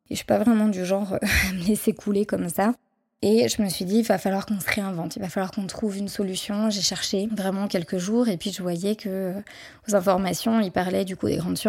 Et 0.10 0.16
je 0.16 0.16
suis 0.16 0.26
pas 0.26 0.40
vraiment 0.40 0.68
du 0.68 0.84
genre 0.84 1.14
à 1.22 1.54
me 1.54 1.68
laisser 1.68 1.94
couler 1.94 2.26
comme 2.26 2.50
ça. 2.50 2.74
Et 3.24 3.48
je 3.48 3.62
me 3.62 3.70
suis 3.70 3.86
dit, 3.86 4.00
il 4.00 4.06
va 4.06 4.18
falloir 4.18 4.48
qu'on 4.48 4.60
se 4.60 4.68
réinvente, 4.68 5.16
il 5.16 5.22
va 5.22 5.30
falloir 5.30 5.52
qu'on 5.52 5.68
trouve 5.68 5.96
une 5.96 6.08
solution. 6.08 6.72
J'ai 6.72 6.82
cherché 6.82 7.30
vraiment 7.32 7.68
quelques 7.68 8.00
jours 8.00 8.28
et 8.28 8.36
puis 8.36 8.52
je 8.52 8.64
voyais 8.64 8.96
que 8.96 9.36
aux 9.88 9.96
informations, 9.96 10.60
il 10.60 10.72
parlait 10.72 11.06
du 11.06 11.16
coup 11.16 11.28
des 11.28 11.38
grandes, 11.38 11.60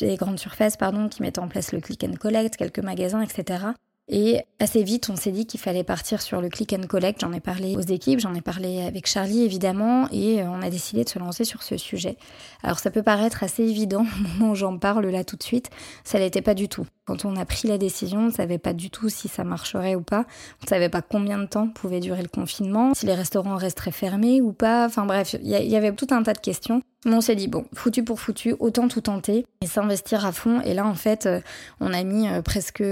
des 0.00 0.16
grandes 0.16 0.40
surfaces 0.40 0.76
pardon, 0.76 1.08
qui 1.08 1.22
mettaient 1.22 1.38
en 1.38 1.46
place 1.46 1.70
le 1.70 1.80
click 1.80 2.02
and 2.02 2.14
collect, 2.18 2.56
quelques 2.56 2.80
magasins, 2.80 3.20
etc. 3.20 3.66
Et 4.08 4.40
assez 4.60 4.84
vite, 4.84 5.10
on 5.10 5.16
s'est 5.16 5.32
dit 5.32 5.46
qu'il 5.46 5.58
fallait 5.58 5.82
partir 5.82 6.22
sur 6.22 6.40
le 6.40 6.48
click 6.48 6.72
and 6.72 6.86
collect. 6.86 7.22
J'en 7.22 7.32
ai 7.32 7.40
parlé 7.40 7.74
aux 7.76 7.80
équipes, 7.80 8.20
j'en 8.20 8.34
ai 8.34 8.40
parlé 8.40 8.82
avec 8.82 9.08
Charlie 9.08 9.42
évidemment, 9.42 10.08
et 10.12 10.42
euh, 10.42 10.48
on 10.48 10.62
a 10.62 10.70
décidé 10.70 11.02
de 11.02 11.08
se 11.08 11.18
lancer 11.18 11.44
sur 11.44 11.64
ce 11.64 11.76
sujet. 11.76 12.16
Alors 12.62 12.78
ça 12.78 12.92
peut 12.92 13.02
paraître 13.02 13.42
assez 13.42 13.64
évident 13.64 14.06
au 14.18 14.28
moment 14.28 14.52
où 14.52 14.54
j'en 14.54 14.78
parle 14.78 15.06
là 15.06 15.24
tout 15.24 15.36
de 15.36 15.42
suite, 15.42 15.70
ça 16.04 16.20
l'était 16.20 16.42
pas 16.42 16.54
du 16.54 16.68
tout. 16.68 16.86
Quand 17.04 17.24
on 17.24 17.36
a 17.36 17.44
pris 17.44 17.66
la 17.66 17.78
décision, 17.78 18.20
on 18.20 18.26
ne 18.26 18.30
savait 18.32 18.58
pas 18.58 18.72
du 18.72 18.90
tout 18.90 19.08
si 19.08 19.26
ça 19.26 19.42
marcherait 19.42 19.94
ou 19.96 20.02
pas. 20.02 20.24
On 20.60 20.64
ne 20.64 20.68
savait 20.68 20.88
pas 20.88 21.02
combien 21.02 21.38
de 21.38 21.46
temps 21.46 21.68
pouvait 21.68 22.00
durer 22.00 22.22
le 22.22 22.28
confinement, 22.28 22.94
si 22.94 23.06
les 23.06 23.14
restaurants 23.14 23.56
resteraient 23.56 23.92
fermés 23.92 24.40
ou 24.40 24.52
pas. 24.52 24.86
Enfin 24.86 25.04
bref, 25.04 25.34
il 25.40 25.48
y, 25.48 25.76
avait 25.76 25.92
tout 25.92 26.08
un 26.10 26.22
tas 26.22 26.32
de 26.32 26.38
questions. 26.38 26.82
Mais 27.04 27.14
on 27.14 27.20
s'est 27.20 27.36
dit, 27.36 27.46
bon, 27.46 27.64
foutu 27.74 28.02
pour 28.02 28.20
foutu, 28.20 28.56
autant 28.58 28.88
tout 28.88 29.02
tenter 29.02 29.46
et 29.60 29.66
s'investir 29.66 30.26
à 30.26 30.32
fond. 30.32 30.60
Et 30.62 30.74
là, 30.74 30.84
en 30.84 30.94
fait, 30.94 31.26
euh, 31.26 31.40
on 31.78 31.92
a 31.92 32.02
mis 32.02 32.28
euh, 32.28 32.42
presque 32.42 32.82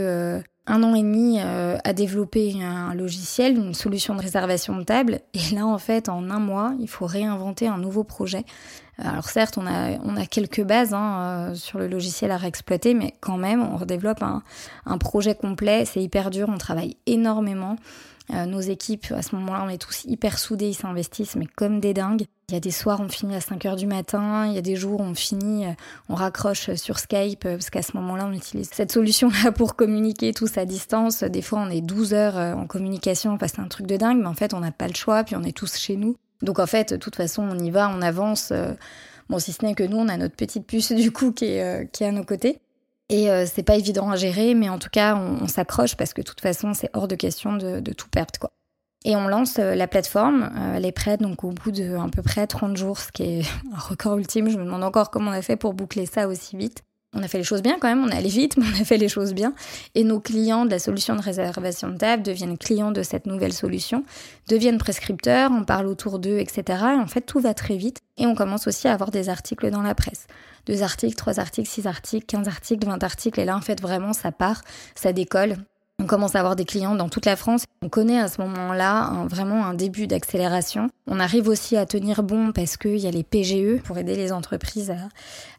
un 0.67 0.83
an 0.83 0.95
et 0.95 1.03
demi 1.03 1.39
euh, 1.41 1.77
à 1.85 1.93
développer 1.93 2.55
un 2.63 2.95
logiciel, 2.95 3.57
une 3.57 3.75
solution 3.75 4.15
de 4.15 4.23
réservation 4.23 4.77
de 4.77 4.83
table. 4.83 5.21
Et 5.35 5.55
là, 5.55 5.67
en 5.67 5.79
fait, 5.79 6.09
en 6.09 6.31
un 6.31 6.39
mois, 6.39 6.75
il 6.81 6.89
faut 6.89 7.07
réinventer 7.07 7.69
un 7.69 7.79
nouveau 7.79 8.05
projet. 8.05 8.45
Alors 8.99 9.29
certes, 9.29 9.59
on 9.59 9.67
a, 9.67 9.99
on 10.05 10.17
a 10.17 10.27
quelques 10.27 10.63
bases 10.63 10.95
hein, 10.95 11.51
euh, 11.51 11.55
sur 11.55 11.79
le 11.79 11.89
logiciel 11.89 12.31
à 12.31 12.37
réexploiter, 12.37 12.95
mais 12.95 13.15
quand 13.21 13.39
même, 13.39 13.63
on 13.63 13.77
redéveloppe 13.77 14.23
un, 14.23 14.43
un 14.87 14.99
projet 14.99 15.35
complet. 15.35 15.85
C'est 15.85 16.03
hyper 16.03 16.31
dur, 16.31 16.49
on 16.49 16.59
travaille 16.59 16.97
énormément. 17.07 17.77
Euh, 18.33 18.47
nos 18.47 18.61
équipes, 18.61 19.13
à 19.13 19.21
ce 19.21 19.37
moment-là, 19.37 19.65
on 19.67 19.69
est 19.69 19.81
tous 19.81 20.05
hyper 20.07 20.39
soudés, 20.39 20.69
ils 20.69 20.75
s'investissent, 20.75 21.37
mais 21.37 21.47
comme 21.47 21.81
des 21.81 21.93
dingues. 21.93 22.25
Il 22.49 22.55
y 22.55 22.57
a 22.57 22.61
des 22.61 22.71
soirs, 22.71 23.01
on 23.01 23.09
finit 23.09 23.35
à 23.35 23.41
5 23.41 23.65
heures 23.67 23.77
du 23.77 23.87
matin. 23.87 24.47
Il 24.47 24.55
y 24.55 24.59
a 24.59 24.63
des 24.63 24.77
jours, 24.77 25.01
on 25.01 25.15
finit, 25.15 25.67
euh, 25.67 25.73
on 26.09 26.15
raccroche 26.15 26.73
sur 26.75 26.99
Skype, 26.99 27.45
euh, 27.45 27.57
parce 27.57 27.69
qu'à 27.69 27.83
ce 27.83 27.97
moment-là, 27.97 28.27
on 28.27 28.33
utilise 28.33 28.71
cette 28.73 28.93
solution-là 28.93 29.53
pour 29.53 29.77
communiquer 29.77 30.33
tous 30.33 30.57
à 30.57 30.65
distance. 30.65 31.23
Des 31.23 31.43
fois, 31.43 31.61
on 31.61 31.71
est 31.71 31.83
12 31.83 32.15
heures 32.15 32.37
en 32.37 32.67
communication, 32.67 33.37
que 33.37 33.47
c'est 33.47 33.61
un 33.61 33.69
truc 33.69 33.87
de 33.87 33.97
dingue, 33.97 34.21
mais 34.21 34.27
en 34.27 34.35
fait, 34.35 34.55
on 34.55 34.61
n'a 34.61 34.73
pas 34.73 34.89
le 34.89 34.95
choix, 34.95 35.23
puis 35.25 35.37
on 35.37 35.43
est 35.43 35.57
tous 35.57 35.77
chez 35.77 35.97
nous. 35.97 36.17
Donc, 36.45 36.59
en 36.61 36.67
fait, 36.67 36.93
de 36.93 36.97
toute 36.97 37.17
façon, 37.17 37.43
on 37.43 37.59
y 37.59 37.71
va, 37.71 37.89
on 37.89 38.01
avance. 38.03 38.53
Bon, 39.29 39.39
si 39.39 39.53
ce 39.53 39.65
n'est 39.65 39.75
que 39.75 39.83
nous, 39.83 39.97
on 39.97 40.09
a 40.09 40.17
notre 40.17 40.37
petite 40.37 40.67
puce, 40.67 40.93
du 40.93 41.11
coup, 41.11 41.33
qui 41.33 41.47
est, 41.47 41.91
qui 41.93 42.05
est 42.05 42.09
à 42.09 42.13
nos 42.13 42.25
côtés. 42.25 42.61
Et 43.11 43.31
euh, 43.31 43.45
c'est 43.47 43.63
pas 43.63 43.77
évident 43.77 44.11
à 44.11 44.17
gérer, 44.17 44.55
mais 44.55 44.69
en 44.69 44.79
tout 44.79 44.89
cas, 44.91 45.17
on, 45.17 45.47
s'accroche 45.47 45.95
parce 45.97 46.15
que 46.15 46.23
de 46.23 46.27
toute 46.27 46.41
façon, 46.41 46.73
c'est 46.73 46.91
hors 46.95 47.09
de 47.09 47.15
question 47.15 47.55
de, 47.57 47.81
tout 47.93 48.09
perdre, 48.09 48.39
quoi. 48.41 48.53
Et 49.07 49.17
on 49.17 49.29
lance 49.29 49.59
euh, 49.59 49.75
la 49.75 49.87
plateforme, 49.87 50.51
euh, 50.57 50.77
elle 50.77 50.87
est 50.87 50.93
prête 50.93 51.21
donc 51.21 51.45
au 51.45 51.51
bout 51.51 51.71
de 51.71 51.95
peu 52.11 52.23
près 52.23 52.47
30 52.47 52.75
jours, 52.75 52.99
ce 52.99 53.13
qui 53.13 53.23
est 53.23 53.43
un 53.75 53.79
record 53.79 54.17
ultime. 54.17 54.49
Je 54.49 54.57
me 54.57 54.65
demande 54.65 54.83
encore 54.83 55.11
comment 55.11 55.31
on 55.31 55.35
a 55.35 55.43
fait 55.43 55.57
pour 55.57 55.75
boucler 55.75 56.07
ça 56.07 56.27
aussi 56.27 56.57
vite. 56.57 56.83
On 57.15 57.23
a 57.23 57.29
fait 57.29 57.39
les 57.39 57.45
choses 57.45 57.63
bien 57.63 57.79
quand 57.81 57.89
même, 57.89 58.05
on 58.05 58.09
est 58.09 58.17
allé 58.17 58.29
vite, 58.29 58.57
mais 58.59 58.65
on 58.67 58.81
a 58.81 58.85
fait 58.85 58.99
les 58.99 59.09
choses 59.09 59.35
bien. 59.35 59.55
Et 59.95 60.05
nos 60.05 60.21
clients 60.21 60.65
de 60.65 60.71
la 60.71 60.79
solution 60.79 61.17
de 61.17 61.23
réservation 61.23 61.89
de 61.89 61.97
table 61.97 62.23
deviennent 62.23 62.59
clients 62.59 62.93
de 62.93 63.03
cette 63.03 63.27
nouvelle 63.27 63.53
solution, 63.53 64.05
deviennent 64.49 64.79
prescripteurs, 64.79 65.51
on 65.53 65.65
parle 65.65 65.87
autour 65.87 66.19
d'eux, 66.19 66.39
etc. 66.39 66.63
Et 66.97 67.01
en 67.01 67.07
fait, 67.07 67.23
tout 67.23 67.41
va 67.41 67.55
très 67.55 67.77
vite. 67.77 68.01
Et 68.17 68.27
on 68.27 68.35
commence 68.35 68.67
aussi 68.67 68.89
à 68.89 68.93
avoir 68.93 69.11
des 69.11 69.29
articles 69.29 69.71
dans 69.71 69.83
la 69.83 69.95
presse 69.95 70.27
deux 70.67 70.83
articles, 70.83 71.15
trois 71.15 71.41
articles, 71.41 71.69
six 71.69 71.87
articles, 71.87 72.27
quinze 72.27 72.49
articles, 72.49 72.87
vingt 72.87 73.03
articles. 73.03 73.39
Et 73.41 73.45
là, 73.45 73.57
en 73.57 73.61
fait, 73.61 73.81
vraiment, 73.81 74.13
ça 74.13 74.33
part, 74.33 74.63
ça 74.95 75.13
décolle. 75.13 75.57
On 76.01 76.07
commence 76.07 76.35
à 76.35 76.41
avoir 76.41 76.57
des 76.57 76.65
clients 76.65 76.97
dans 76.97 77.09
toute 77.09 77.25
la 77.25 77.37
France. 77.37 77.65
On 77.81 77.89
connaît 77.89 78.19
à 78.19 78.29
ce 78.29 78.41
moment-là 78.41 79.27
vraiment 79.29 79.65
un 79.65 79.75
début 79.75 80.09
d'accélération. 80.09 80.89
On 81.07 81.21
arrive 81.21 81.49
aussi 81.49 81.77
à 81.77 81.87
tenir 81.87 82.25
bon 82.25 82.51
parce 82.51 82.77
qu'il 82.77 82.99
y 82.99 83.07
a 83.07 83.13
les 83.13 83.23
PGE 83.23 83.81
pour 83.83 83.97
aider 83.97 84.17
les 84.17 84.33
entreprises 84.33 84.93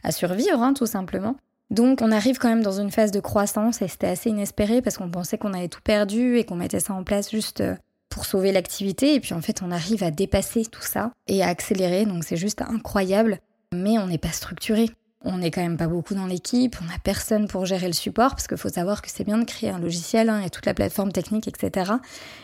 à, 0.04 0.12
survivre, 0.12 0.62
hein, 0.62 0.74
tout 0.74 0.86
simplement. 0.86 1.38
Donc 1.72 2.02
on 2.02 2.12
arrive 2.12 2.38
quand 2.38 2.50
même 2.50 2.64
dans 2.64 2.80
une 2.80 2.92
phase 2.92 3.12
de 3.12 3.20
croissance 3.20 3.82
et 3.82 3.88
c'était 3.88 4.08
assez 4.08 4.30
inespéré 4.30 4.82
parce 4.82 4.98
qu'on 4.98 5.10
pensait 5.10 5.38
qu'on 5.38 5.54
avait 5.54 5.68
tout 5.68 5.82
perdu 5.84 6.38
et 6.38 6.44
qu'on 6.44 6.56
mettait 6.56 6.80
ça 6.80 6.94
en 6.94 7.04
place 7.04 7.32
juste 7.32 7.62
euh, 7.62 7.76
pour 8.10 8.26
sauver 8.26 8.52
l'activité. 8.52 9.16
Et 9.16 9.20
puis 9.20 9.34
en 9.34 9.42
fait 9.42 9.62
on 9.64 9.72
arrive 9.72 10.04
à 10.04 10.12
dépasser 10.12 10.66
tout 10.66 10.84
ça 10.84 11.12
et 11.28 11.44
à 11.44 11.48
accélérer. 11.48 12.06
Donc 12.06 12.24
c'est 12.24 12.38
juste 12.38 12.62
incroyable 12.62 13.40
mais 13.76 13.98
on 13.98 14.08
n'est 14.08 14.18
pas 14.18 14.32
structuré. 14.32 14.90
On 15.28 15.40
n'est 15.40 15.50
quand 15.50 15.62
même 15.62 15.78
pas 15.78 15.88
beaucoup 15.88 16.14
dans 16.14 16.28
l'équipe, 16.28 16.76
on 16.82 16.86
n'a 16.86 17.00
personne 17.04 17.48
pour 17.48 17.66
gérer 17.66 17.88
le 17.88 17.94
support, 17.94 18.32
parce 18.32 18.46
qu'il 18.46 18.58
faut 18.58 18.70
savoir 18.70 19.02
que 19.02 19.10
c'est 19.10 19.24
bien 19.24 19.40
de 19.40 19.44
créer 19.44 19.72
un 19.72 19.80
logiciel 19.80 20.30
hein, 20.30 20.40
et 20.42 20.52
toute 20.52 20.68
la 20.68 20.76
plateforme 20.76 21.12
technique, 21.12 21.48
etc. 21.48 21.94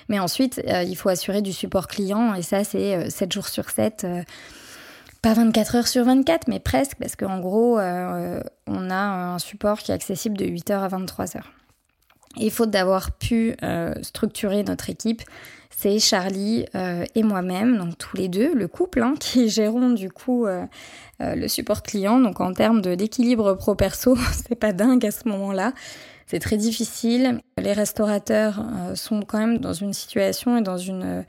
Mais 0.10 0.20
ensuite, 0.20 0.60
euh, 0.68 0.82
il 0.82 0.96
faut 0.96 1.10
assurer 1.10 1.44
du 1.44 1.54
support 1.54 1.86
client, 1.86 2.34
et 2.34 2.42
ça, 2.42 2.64
c'est 2.64 3.08
7 3.12 3.30
euh, 3.30 3.32
jours 3.32 3.48
sur 3.50 3.70
7, 3.70 4.04
euh, 4.04 4.24
pas 5.22 5.34
24 5.34 5.76
heures 5.76 5.88
sur 5.88 6.06
24, 6.06 6.48
mais 6.48 6.60
presque, 6.60 6.98
parce 7.00 7.16
qu'en 7.16 7.40
gros, 7.40 7.80
on 7.80 8.90
a 8.90 8.96
un 8.96 9.40
support 9.40 9.80
qui 9.80 9.92
est 9.92 9.96
accessible 9.96 10.38
de 10.38 10.46
8h 10.46 10.74
à 10.74 10.88
23h. 10.88 11.42
Et 12.40 12.50
faute 12.50 12.72
d'avoir 12.72 13.12
pu 13.12 13.56
structurer 14.02 14.64
notre 14.64 14.90
équipe, 14.90 15.22
c'est 15.82 15.98
Charlie 15.98 16.66
euh, 16.76 17.06
et 17.16 17.24
moi-même, 17.24 17.80
donc 17.80 17.98
tous 17.98 18.16
les 18.16 18.28
deux, 18.28 18.54
le 18.54 18.68
couple, 18.68 19.02
hein, 19.02 19.16
qui 19.20 19.50
gérons 19.50 19.90
du 19.90 20.12
coup 20.12 20.46
euh, 20.46 20.64
euh, 21.22 21.34
le 21.34 21.48
support 21.48 21.82
client. 21.82 22.20
Donc 22.20 22.40
en 22.40 22.54
termes 22.54 22.82
d'équilibre 22.82 23.56
pro-perso, 23.56 24.16
c'est 24.48 24.56
pas 24.56 24.74
dingue 24.74 25.04
à 25.06 25.12
ce 25.12 25.28
moment-là. 25.28 25.74
C'est 26.28 26.38
très 26.40 26.58
difficile. 26.58 27.42
Les 27.58 27.74
restaurateurs 27.74 28.64
sont 28.96 29.22
quand 29.22 29.40
même 29.40 29.58
dans 29.58 29.74
une 29.74 29.92
situation 29.92 30.56
et 30.56 30.62
dans 30.62 30.78
une, 30.78 31.26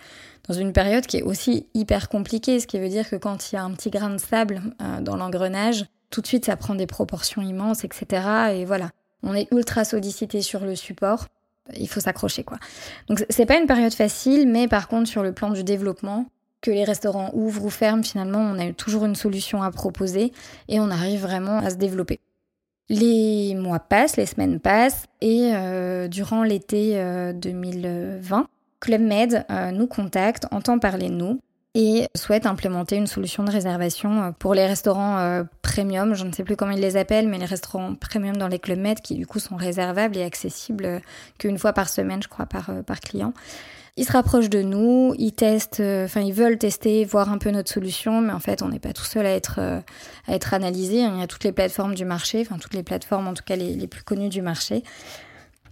dans 0.48 0.54
une 0.54 0.72
période 0.72 1.06
qui 1.06 1.18
est 1.18 1.22
aussi 1.22 1.66
hyper 1.74 2.08
compliquée, 2.08 2.60
ce 2.60 2.66
qui 2.66 2.78
veut 2.78 2.88
dire 2.88 3.08
que 3.08 3.16
quand 3.16 3.50
il 3.52 3.56
y 3.56 3.58
a 3.58 3.64
un 3.64 3.72
petit 3.72 3.90
grain 3.90 4.10
de 4.10 4.18
sable 4.18 4.60
dans 5.00 5.16
l'engrenage, 5.16 5.86
tout 6.10 6.20
de 6.20 6.26
suite 6.26 6.46
ça 6.46 6.56
prend 6.56 6.74
des 6.74 6.86
proportions 6.86 7.42
immenses, 7.42 7.84
etc. 7.84 8.26
Et 8.54 8.64
voilà, 8.64 8.90
on 9.22 9.34
est 9.34 9.46
ultra 9.52 9.84
sollicité 9.84 10.42
sur 10.42 10.64
le 10.64 10.74
support 10.74 11.26
il 11.76 11.88
faut 11.88 12.00
s'accrocher 12.00 12.44
quoi. 12.44 12.58
Donc 13.08 13.24
c'est 13.28 13.46
pas 13.46 13.58
une 13.58 13.66
période 13.66 13.94
facile, 13.94 14.48
mais 14.48 14.68
par 14.68 14.88
contre 14.88 15.08
sur 15.08 15.22
le 15.22 15.32
plan 15.32 15.50
du 15.50 15.64
développement, 15.64 16.26
que 16.60 16.70
les 16.70 16.84
restaurants 16.84 17.30
ouvrent 17.34 17.64
ou 17.64 17.70
ferment, 17.70 18.02
finalement 18.02 18.40
on 18.40 18.58
a 18.58 18.72
toujours 18.72 19.04
une 19.04 19.14
solution 19.16 19.62
à 19.62 19.70
proposer 19.70 20.32
et 20.68 20.80
on 20.80 20.90
arrive 20.90 21.20
vraiment 21.20 21.58
à 21.58 21.70
se 21.70 21.76
développer. 21.76 22.20
Les 22.88 23.54
mois 23.54 23.78
passent, 23.78 24.16
les 24.16 24.26
semaines 24.26 24.60
passent 24.60 25.06
et 25.20 25.52
euh, 25.54 26.08
durant 26.08 26.42
l'été 26.42 26.94
2020, 27.34 28.38
euh, 28.38 28.44
Club 28.82 29.00
Med 29.00 29.46
euh, 29.48 29.70
nous 29.70 29.86
contacte, 29.86 30.46
entend 30.50 30.80
parler 30.80 31.08
de 31.08 31.14
nous 31.14 31.40
et 31.74 32.08
souhaite 32.16 32.46
implémenter 32.46 32.96
une 32.96 33.06
solution 33.06 33.44
de 33.44 33.50
réservation 33.50 34.22
euh, 34.22 34.30
pour 34.32 34.54
les 34.54 34.66
restaurants 34.66 35.18
euh, 35.18 35.44
premium, 35.62 36.14
je 36.14 36.24
ne 36.24 36.32
sais 36.32 36.42
plus 36.42 36.56
comment 36.56 36.72
ils 36.72 36.80
les 36.80 36.96
appellent, 36.96 37.28
mais 37.28 37.38
les 37.38 37.46
restaurants 37.46 37.94
premium 37.94 38.36
dans 38.36 38.48
les 38.48 38.58
clubs 38.58 38.80
med 38.80 39.00
qui 39.00 39.14
du 39.14 39.24
coup 39.24 39.38
sont 39.38 39.54
réservables 39.54 40.16
et 40.16 40.24
accessibles 40.24 41.00
qu'une 41.38 41.58
fois 41.58 41.72
par 41.72 41.88
semaine, 41.88 42.22
je 42.24 42.28
crois, 42.28 42.46
par, 42.46 42.70
par 42.84 43.00
client. 43.00 43.32
Ils 43.96 44.04
se 44.04 44.12
rapprochent 44.12 44.50
de 44.50 44.62
nous, 44.62 45.14
ils 45.16 45.32
testent, 45.32 45.80
enfin 45.80 46.20
ils 46.20 46.32
veulent 46.32 46.58
tester, 46.58 47.04
voir 47.04 47.30
un 47.30 47.38
peu 47.38 47.50
notre 47.50 47.70
solution, 47.70 48.20
mais 48.20 48.32
en 48.32 48.40
fait 48.40 48.62
on 48.62 48.68
n'est 48.68 48.80
pas 48.80 48.92
tout 48.92 49.04
seul 49.04 49.26
à 49.26 49.30
être 49.30 49.60
à 49.60 50.34
être 50.34 50.54
analysé. 50.54 50.96
Il 50.96 51.18
y 51.18 51.22
a 51.22 51.26
toutes 51.28 51.44
les 51.44 51.52
plateformes 51.52 51.94
du 51.94 52.04
marché, 52.04 52.40
enfin 52.40 52.58
toutes 52.58 52.74
les 52.74 52.82
plateformes 52.82 53.28
en 53.28 53.34
tout 53.34 53.44
cas 53.44 53.54
les, 53.54 53.74
les 53.76 53.86
plus 53.86 54.02
connues 54.02 54.30
du 54.30 54.42
marché. 54.42 54.82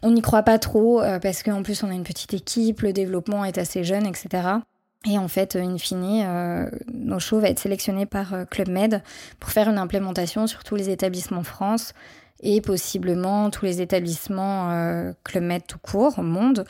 On 0.02 0.10
n'y 0.10 0.22
croit 0.22 0.42
pas 0.42 0.58
trop 0.58 1.02
parce 1.22 1.42
qu'en 1.42 1.62
plus 1.62 1.82
on 1.82 1.90
a 1.90 1.94
une 1.94 2.04
petite 2.04 2.32
équipe, 2.34 2.80
le 2.80 2.92
développement 2.92 3.44
est 3.44 3.58
assez 3.58 3.84
jeune, 3.84 4.06
etc. 4.06 4.60
Et 5.06 5.18
en 5.18 5.28
fait, 5.28 5.56
in 5.56 5.78
fine, 5.78 6.22
euh, 6.26 6.68
nos 6.92 7.18
shows 7.18 7.40
vont 7.40 7.46
être 7.46 7.58
sélectionnés 7.58 8.04
par 8.04 8.34
euh, 8.34 8.44
Club 8.44 8.68
Med 8.68 9.02
pour 9.38 9.50
faire 9.50 9.70
une 9.70 9.78
implémentation 9.78 10.46
sur 10.46 10.62
tous 10.62 10.76
les 10.76 10.90
établissements 10.90 11.42
France. 11.42 11.94
et 12.42 12.60
possiblement 12.60 13.50
tous 13.50 13.64
les 13.64 13.80
établissements 13.82 14.70
euh, 14.70 15.12
Club 15.24 15.44
Med 15.44 15.66
tout 15.66 15.78
court 15.78 16.18
au 16.18 16.22
monde 16.22 16.64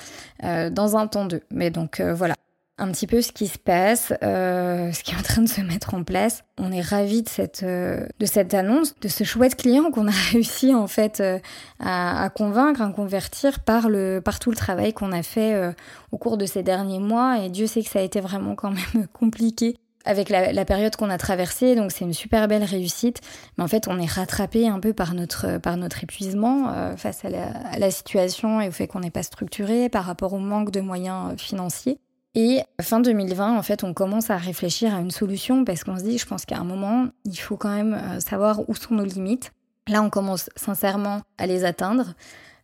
euh, 0.45 0.71
dans 0.71 0.97
un 0.97 1.07
temps 1.07 1.27
2. 1.27 1.43
Mais 1.51 1.71
donc 1.71 2.01
euh, 2.01 2.15
voilà, 2.15 2.35
un 2.81 2.91
petit 2.91 3.07
peu 3.07 3.21
ce 3.21 3.31
qui 3.31 3.47
se 3.47 3.59
passe, 3.59 4.13
euh, 4.23 4.91
ce 4.93 5.03
qui 5.03 5.13
est 5.13 5.17
en 5.17 5.23
train 5.23 5.43
de 5.43 5.49
se 5.49 5.61
mettre 5.61 5.95
en 5.95 6.03
place. 6.03 6.43
On 6.59 6.73
est 6.73 6.81
ravis 6.81 7.23
de 7.23 7.29
cette, 7.29 7.63
euh, 7.63 8.07
de 8.19 8.27
cette 8.27 8.55
annonce, 8.55 8.99
de 9.01 9.09
ce 9.09 9.23
chouette 9.23 9.57
client 9.57 9.91
qu'on 9.91 10.09
a 10.09 10.13
réussi 10.33 10.75
en 10.75 10.87
fait 10.87 11.21
euh, 11.21 11.39
à, 11.79 12.25
à, 12.25 12.31
convaincre, 12.31 12.83
à 12.83 12.91
convertir 12.91 13.61
par, 13.61 13.89
le, 13.89 14.21
par 14.25 14.39
tout 14.39 14.51
le 14.51 14.57
travail 14.57 14.93
qu'on 14.93 15.13
a 15.13 15.23
fait 15.23 15.55
euh, 15.55 15.73
au 16.11 16.19
cours 16.19 16.37
de 16.37 16.47
ces 16.47 16.63
derniers 16.63 17.01
mois. 17.01 17.39
Et 17.45 17.51
Dieu 17.51 17.67
sait 17.67 17.83
que 17.83 17.91
ça 17.91 18.01
a 18.01 18.03
été 18.03 18.21
vraiment 18.21 18.55
quand 18.55 18.71
même 18.71 19.07
compliqué 19.13 19.77
avec 20.05 20.31
la, 20.31 20.53
la 20.53 20.65
période 20.65 20.97
qu'on 20.97 21.11
a 21.11 21.19
traversée, 21.19 21.77
donc 21.77 21.93
c'est 21.93 22.05
une 22.05 22.15
super 22.15 22.49
belle 22.49 22.65
réussite. 22.65 23.21
Mais 23.57 23.65
en 23.65 23.69
fait, 23.69 23.87
on 23.89 23.99
est 23.99 24.11
rattrapé 24.11 24.67
un 24.67 24.81
peu 24.81 24.93
par 24.93 25.15
notre, 25.15 25.59
par 25.59 25.77
notre 25.77 26.03
épuisement 26.03 26.73
euh, 26.73 26.97
face 26.97 27.25
à 27.25 27.31
la, 27.31 27.49
à 27.49 27.79
la, 27.79 27.91
situation 27.91 28.61
et 28.61 28.69
au 28.69 28.73
fait 28.73 28.87
qu'on 28.87 29.01
n'est 29.01 29.11
pas 29.11 29.23
structuré 29.23 29.89
par 29.89 30.05
rapport 30.05 30.33
au 30.33 30.39
manque 30.39 30.71
de 30.71 30.81
moyens 30.81 31.37
financiers. 31.37 31.99
Et 32.35 32.61
fin 32.81 33.01
2020, 33.01 33.59
en 33.59 33.63
fait, 33.63 33.83
on 33.83 33.93
commence 33.93 34.31
à 34.31 34.37
réfléchir 34.37 34.95
à 34.95 35.01
une 35.01 35.11
solution 35.11 35.65
parce 35.65 35.83
qu'on 35.83 35.99
se 35.99 36.05
dit, 36.05 36.17
je 36.17 36.27
pense 36.27 36.45
qu'à 36.45 36.59
un 36.59 36.65
moment, 36.65 37.09
il 37.25 37.37
faut 37.37 37.57
quand 37.57 37.75
même 37.75 37.95
euh, 37.95 38.21
savoir 38.21 38.69
où 38.69 38.75
sont 38.75 38.95
nos 38.95 39.05
limites. 39.05 39.53
Là, 39.89 40.01
on 40.03 40.11
commence 40.11 40.49
sincèrement 40.55 41.23
à 41.39 41.47
les 41.47 41.65
atteindre. 41.65 42.15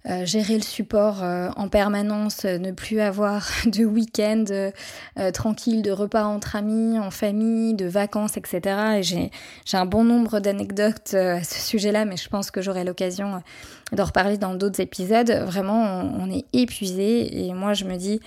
Euh, 0.08 0.24
gérer 0.24 0.54
le 0.54 0.62
support 0.62 1.24
euh, 1.24 1.48
en 1.56 1.66
permanence, 1.66 2.44
ne 2.44 2.70
plus 2.70 3.00
avoir 3.00 3.50
de 3.66 3.84
week-end 3.84 4.44
tranquille, 5.32 5.82
de 5.82 5.90
repas 5.90 6.22
entre 6.22 6.54
amis, 6.54 6.96
en 7.00 7.10
famille, 7.10 7.74
de 7.74 7.86
vacances, 7.86 8.36
etc. 8.36 8.60
Et 8.98 9.02
j'ai, 9.02 9.32
un 9.72 9.86
bon 9.86 10.04
nombre 10.04 10.38
d'anecdotes 10.38 11.14
à 11.14 11.42
ce 11.42 11.60
sujet-là, 11.60 12.04
mais 12.04 12.16
je 12.16 12.28
pense 12.28 12.52
que 12.52 12.62
j'aurai 12.62 12.84
l'occasion 12.84 13.42
d'en 13.90 14.04
reparler 14.04 14.38
dans 14.38 14.54
d'autres 14.54 14.80
épisodes. 14.80 15.30
Vraiment, 15.44 16.08
on 16.16 16.30
est 16.30 16.44
épuisé 16.52 17.48
et 17.48 17.52
moi, 17.52 17.74
je 17.74 17.84
me 17.84 17.96
dis, 17.96 18.20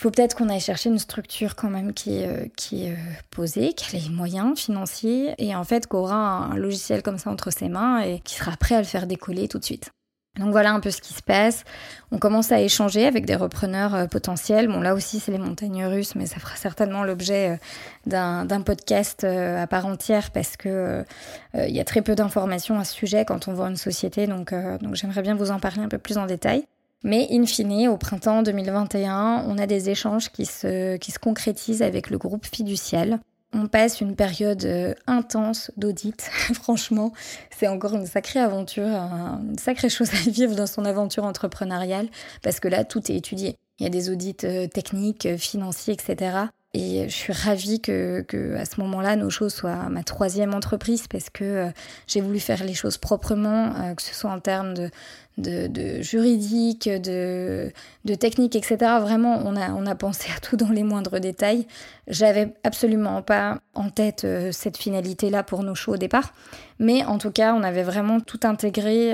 il 0.00 0.04
faut 0.04 0.10
peut-être 0.10 0.34
qu'on 0.34 0.48
aille 0.48 0.60
chercher 0.60 0.88
une 0.88 0.98
structure 0.98 1.56
quand 1.56 1.68
même 1.68 1.92
qui 1.92 2.22
est, 2.22 2.26
euh, 2.26 2.46
est 2.72 2.92
euh, 2.92 2.96
posée, 3.30 3.74
qui 3.74 3.94
a 3.94 3.98
les 3.98 4.08
moyens 4.08 4.58
financiers 4.58 5.34
et 5.36 5.54
en 5.54 5.62
fait 5.62 5.86
qu'aura 5.86 6.14
un 6.14 6.56
logiciel 6.56 7.02
comme 7.02 7.18
ça 7.18 7.28
entre 7.28 7.50
ses 7.50 7.68
mains 7.68 8.00
et 8.00 8.20
qui 8.20 8.36
sera 8.36 8.56
prêt 8.56 8.76
à 8.76 8.78
le 8.78 8.86
faire 8.86 9.06
décoller 9.06 9.46
tout 9.46 9.58
de 9.58 9.64
suite. 9.64 9.90
Donc 10.38 10.52
voilà 10.52 10.72
un 10.72 10.80
peu 10.80 10.90
ce 10.90 11.02
qui 11.02 11.12
se 11.12 11.22
passe. 11.22 11.64
On 12.12 12.18
commence 12.18 12.50
à 12.50 12.62
échanger 12.62 13.06
avec 13.06 13.26
des 13.26 13.34
repreneurs 13.34 13.94
euh, 13.94 14.06
potentiels. 14.06 14.68
Bon 14.68 14.80
là 14.80 14.94
aussi 14.94 15.20
c'est 15.20 15.32
les 15.32 15.38
montagnes 15.38 15.84
russes, 15.84 16.14
mais 16.14 16.24
ça 16.24 16.40
fera 16.40 16.56
certainement 16.56 17.04
l'objet 17.04 17.60
d'un 18.06 18.46
podcast 18.62 19.24
à 19.24 19.66
part 19.66 19.84
entière 19.84 20.30
parce 20.30 20.56
que 20.56 21.04
il 21.52 21.76
y 21.76 21.80
a 21.80 21.84
très 21.84 22.00
peu 22.00 22.14
d'informations 22.14 22.78
à 22.78 22.84
ce 22.84 22.94
sujet 22.94 23.26
quand 23.26 23.48
on 23.48 23.52
voit 23.52 23.68
une 23.68 23.76
société. 23.76 24.26
Donc 24.26 24.54
j'aimerais 24.94 25.20
bien 25.20 25.34
vous 25.34 25.50
en 25.50 25.60
parler 25.60 25.82
un 25.82 25.88
peu 25.88 25.98
plus 25.98 26.16
en 26.16 26.24
détail. 26.24 26.64
Mais 27.02 27.28
in 27.30 27.46
fine, 27.46 27.88
au 27.88 27.96
printemps 27.96 28.42
2021, 28.42 29.44
on 29.46 29.58
a 29.58 29.66
des 29.66 29.88
échanges 29.88 30.30
qui 30.30 30.44
se, 30.44 30.96
qui 30.96 31.12
se 31.12 31.18
concrétisent 31.18 31.82
avec 31.82 32.10
le 32.10 32.18
groupe 32.18 32.46
fiducial. 32.46 33.20
On 33.52 33.66
passe 33.66 34.00
une 34.00 34.14
période 34.14 34.64
euh, 34.64 34.94
intense 35.06 35.72
d'audit. 35.76 36.20
Franchement, 36.54 37.12
c'est 37.56 37.66
encore 37.66 37.94
une 37.94 38.06
sacrée 38.06 38.38
aventure, 38.38 38.86
une 38.86 39.58
sacrée 39.58 39.88
chose 39.88 40.10
à 40.14 40.30
vivre 40.30 40.54
dans 40.54 40.68
son 40.68 40.84
aventure 40.84 41.24
entrepreneuriale, 41.24 42.08
parce 42.42 42.60
que 42.60 42.68
là, 42.68 42.84
tout 42.84 43.10
est 43.10 43.16
étudié. 43.16 43.56
Il 43.80 43.84
y 43.84 43.86
a 43.86 43.90
des 43.90 44.10
audits 44.10 44.36
euh, 44.44 44.68
techniques, 44.68 45.26
euh, 45.26 45.38
financiers, 45.38 45.94
etc. 45.94 46.36
Et 46.72 47.08
je 47.08 47.14
suis 47.14 47.32
ravie 47.32 47.80
que, 47.80 48.20
que 48.20 48.54
à 48.54 48.64
ce 48.64 48.80
moment-là, 48.80 49.16
nos 49.16 49.28
choses 49.28 49.52
soient 49.52 49.88
ma 49.88 50.04
troisième 50.04 50.54
entreprise 50.54 51.08
parce 51.08 51.28
que 51.28 51.42
euh, 51.42 51.70
j'ai 52.06 52.20
voulu 52.20 52.38
faire 52.38 52.62
les 52.62 52.74
choses 52.74 52.96
proprement, 52.96 53.74
euh, 53.74 53.94
que 53.94 54.02
ce 54.02 54.14
soit 54.14 54.30
en 54.30 54.38
termes 54.38 54.74
de, 54.74 54.88
de, 55.38 55.66
de 55.66 56.00
juridique, 56.00 56.88
de, 56.88 57.72
de 58.04 58.14
technique, 58.14 58.54
etc. 58.54 58.76
Vraiment, 59.00 59.42
on 59.44 59.56
a, 59.56 59.72
on 59.72 59.84
a 59.84 59.96
pensé 59.96 60.30
à 60.36 60.38
tout 60.38 60.56
dans 60.56 60.68
les 60.68 60.84
moindres 60.84 61.18
détails. 61.18 61.66
J'avais 62.06 62.54
absolument 62.62 63.20
pas 63.20 63.58
en 63.74 63.90
tête 63.90 64.22
euh, 64.22 64.52
cette 64.52 64.76
finalité-là 64.76 65.42
pour 65.42 65.64
nos 65.64 65.74
shows 65.74 65.94
au 65.94 65.98
départ. 65.98 66.32
Mais 66.78 67.04
en 67.04 67.18
tout 67.18 67.32
cas, 67.32 67.52
on 67.52 67.64
avait 67.64 67.82
vraiment 67.82 68.20
tout 68.20 68.40
intégré, 68.44 69.12